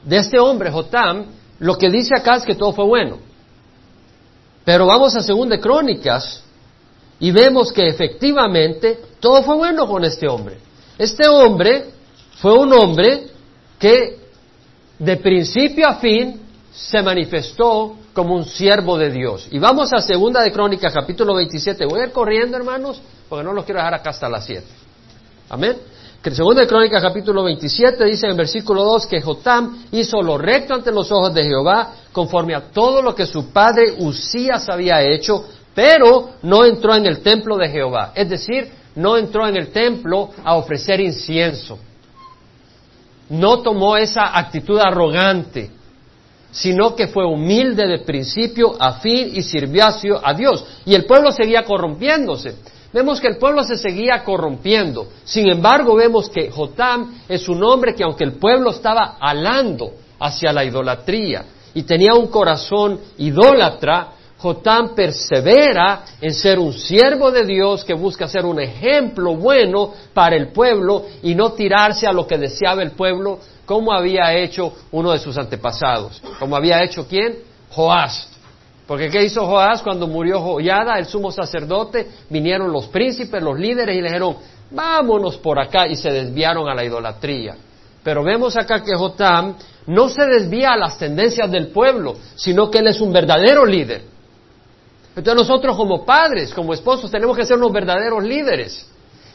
[0.03, 1.27] de este hombre, Jotam,
[1.59, 3.19] lo que dice acá es que todo fue bueno.
[4.65, 6.43] Pero vamos a Segunda Crónicas
[7.19, 10.57] y vemos que efectivamente todo fue bueno con este hombre.
[10.97, 11.85] Este hombre
[12.39, 13.27] fue un hombre
[13.79, 14.19] que
[14.99, 16.41] de principio a fin
[16.71, 19.47] se manifestó como un siervo de Dios.
[19.51, 21.85] Y vamos a Segunda de Crónicas, capítulo 27.
[21.85, 24.65] Voy a ir corriendo, hermanos, porque no los quiero dejar acá hasta las 7.
[25.49, 25.77] Amén
[26.23, 30.37] que el segundo de Crónicas capítulo 27 dice en versículo 2 que Jotam hizo lo
[30.37, 35.01] recto ante los ojos de Jehová conforme a todo lo que su padre Usías había
[35.01, 35.43] hecho,
[35.75, 38.13] pero no entró en el templo de Jehová.
[38.15, 41.79] Es decir, no entró en el templo a ofrecer incienso.
[43.29, 45.71] No tomó esa actitud arrogante,
[46.51, 49.85] sino que fue humilde de principio a fin y sirvió
[50.23, 50.65] a Dios.
[50.85, 52.55] Y el pueblo seguía corrompiéndose
[52.93, 55.07] vemos que el pueblo se seguía corrompiendo.
[55.25, 60.53] Sin embargo, vemos que Jotam es un hombre que aunque el pueblo estaba alando hacia
[60.53, 64.11] la idolatría y tenía un corazón idólatra,
[64.43, 70.35] Jotam persevera en ser un siervo de Dios que busca ser un ejemplo bueno para
[70.35, 75.13] el pueblo y no tirarse a lo que deseaba el pueblo como había hecho uno
[75.13, 76.21] de sus antepasados.
[76.39, 77.37] Como había hecho quién?
[77.69, 78.27] Joás.
[78.85, 82.09] Porque ¿qué hizo Joás cuando murió Joyada, el sumo sacerdote?
[82.29, 84.35] Vinieron los príncipes, los líderes y le dijeron,
[84.71, 87.55] vámonos por acá y se desviaron a la idolatría.
[88.03, 89.55] Pero vemos acá que Jotam
[89.87, 94.11] no se desvía a las tendencias del pueblo, sino que él es un verdadero líder.
[95.15, 98.87] Entonces nosotros como padres, como esposos, tenemos que ser unos verdaderos líderes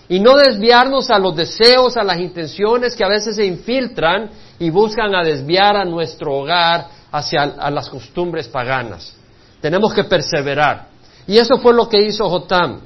[0.09, 4.70] y no desviarnos a los deseos, a las intenciones que a veces se infiltran y
[4.70, 9.14] buscan a desviar a nuestro hogar hacia las costumbres paganas.
[9.61, 10.89] Tenemos que perseverar.
[11.26, 12.81] Y eso fue lo que hizo Jotam.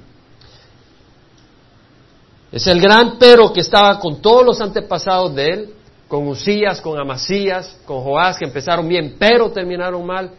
[2.51, 5.75] Es el gran pero que estaba con todos los antepasados de él,
[6.09, 10.33] con Usías, con Amasías, con Joás, que empezaron bien, pero terminaron mal,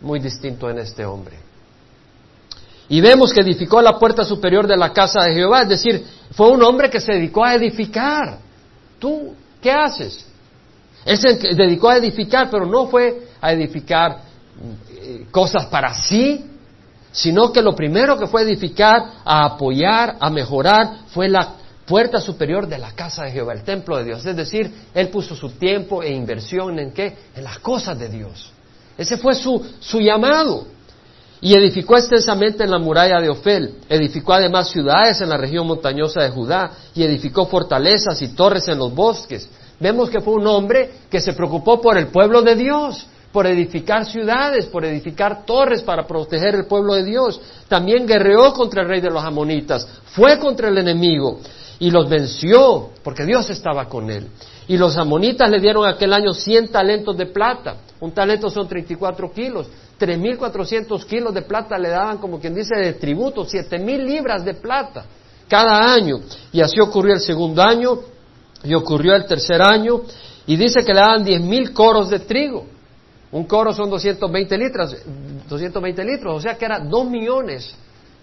[0.00, 1.47] muy distinto en este hombre.
[2.88, 6.50] Y vemos que edificó la puerta superior de la casa de Jehová, es decir, fue
[6.50, 8.38] un hombre que se dedicó a edificar.
[8.98, 10.26] ¿Tú qué haces?
[11.04, 14.22] Él se dedicó a edificar, pero no fue a edificar
[15.30, 16.44] cosas para sí,
[17.12, 21.54] sino que lo primero que fue edificar, a apoyar, a mejorar, fue la
[21.86, 24.24] puerta superior de la casa de Jehová, el templo de Dios.
[24.24, 27.16] Es decir, él puso su tiempo e inversión en qué?
[27.34, 28.52] En las cosas de Dios.
[28.96, 30.66] Ese fue su, su llamado.
[31.40, 33.74] Y edificó extensamente en la muralla de Ofel.
[33.88, 38.78] Edificó además ciudades en la región montañosa de Judá y edificó fortalezas y torres en
[38.78, 39.48] los bosques.
[39.78, 44.06] Vemos que fue un hombre que se preocupó por el pueblo de Dios por edificar
[44.06, 47.40] ciudades, por edificar torres para proteger el pueblo de Dios.
[47.68, 51.40] También guerreó contra el rey de los amonitas, fue contra el enemigo
[51.78, 54.28] y los venció, porque Dios estaba con él.
[54.66, 57.76] Y los amonitas le dieron aquel año 100 talentos de plata.
[58.00, 59.66] Un talento son 34 kilos.
[59.98, 65.04] 3.400 kilos de plata le daban, como quien dice, de tributo, 7.000 libras de plata
[65.48, 66.20] cada año.
[66.52, 67.98] Y así ocurrió el segundo año
[68.62, 70.02] y ocurrió el tercer año.
[70.46, 72.66] Y dice que le daban 10.000 coros de trigo.
[73.30, 74.96] Un coro son 220 litros,
[75.48, 77.74] 220 litros, o sea que era 2 millones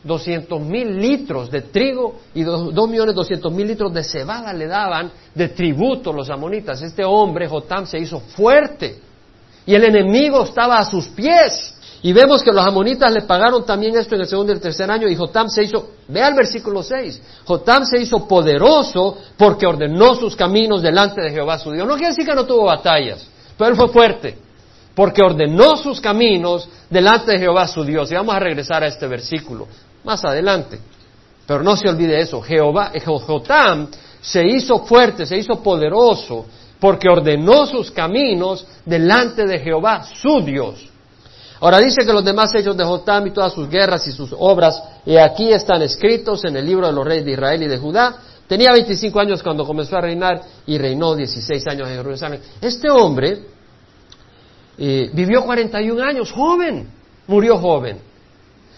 [0.06, 5.12] 200 mil litros de trigo y 2 millones 200 mil litros de cebada le daban
[5.34, 6.82] de tributo los amonitas.
[6.84, 9.00] Este hombre, Jotam, se hizo fuerte
[9.66, 11.74] y el enemigo estaba a sus pies.
[12.02, 14.92] Y vemos que los amonitas le pagaron también esto en el segundo y el tercer
[14.92, 20.14] año y Jotam se hizo, vea el versículo 6, Jotam se hizo poderoso porque ordenó
[20.14, 21.88] sus caminos delante de Jehová su Dios.
[21.88, 24.38] No quiere decir que no tuvo batallas, pero él fue fuerte
[24.96, 28.12] porque ordenó sus caminos delante de Jehová su Dios.
[28.12, 29.68] Y vamos a regresar a este versículo
[30.04, 30.80] más adelante.
[31.46, 33.88] Pero no se olvide eso, Jehová, Jotam
[34.22, 36.46] se hizo fuerte, se hizo poderoso
[36.80, 40.90] porque ordenó sus caminos delante de Jehová su Dios.
[41.60, 44.82] Ahora dice que los demás hechos de Jotam y todas sus guerras y sus obras,
[45.06, 48.18] y aquí están escritos en el libro de los reyes de Israel y de Judá.
[48.48, 52.42] Tenía 25 años cuando comenzó a reinar y reinó 16 años en Jerusalén.
[52.62, 53.40] Este hombre
[54.78, 56.90] eh, vivió 41 años, joven,
[57.28, 58.00] murió joven.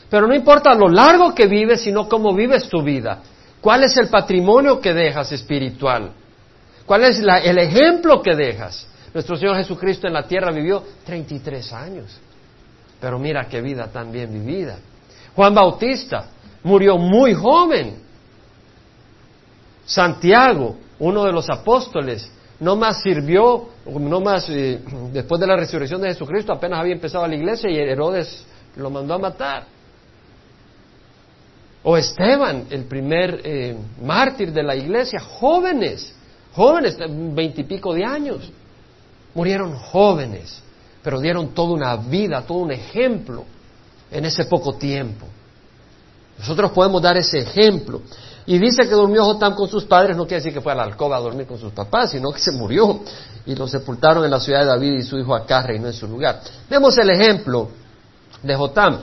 [0.09, 3.21] Pero no importa lo largo que vives, sino cómo vives tu vida.
[3.59, 6.11] ¿Cuál es el patrimonio que dejas espiritual?
[6.87, 8.87] ¿Cuál es el ejemplo que dejas?
[9.13, 12.17] Nuestro Señor Jesucristo en la tierra vivió 33 años.
[13.01, 14.79] Pero mira qué vida tan bien vivida.
[15.35, 16.29] Juan Bautista
[16.63, 17.97] murió muy joven.
[19.85, 22.31] Santiago, uno de los apóstoles,
[22.61, 24.79] no más sirvió, no más eh,
[25.11, 28.45] después de la resurrección de Jesucristo, apenas había empezado la iglesia y Herodes
[28.77, 29.65] lo mandó a matar.
[31.83, 36.13] O Esteban, el primer eh, mártir de la iglesia, jóvenes,
[36.57, 36.97] jóvenes,
[37.33, 38.51] veintipico de años,
[39.33, 40.63] murieron jóvenes
[41.07, 43.45] pero dieron toda una vida, todo un ejemplo
[44.11, 45.25] en ese poco tiempo.
[46.37, 48.01] Nosotros podemos dar ese ejemplo.
[48.45, 50.83] Y dice que durmió Jotam con sus padres, no quiere decir que fue a la
[50.83, 52.99] alcoba a dormir con sus papás, sino que se murió
[53.45, 56.09] y lo sepultaron en la ciudad de David y su hijo Acá reinó en su
[56.09, 56.41] lugar.
[56.69, 57.69] Vemos el ejemplo
[58.43, 58.99] de Jotam.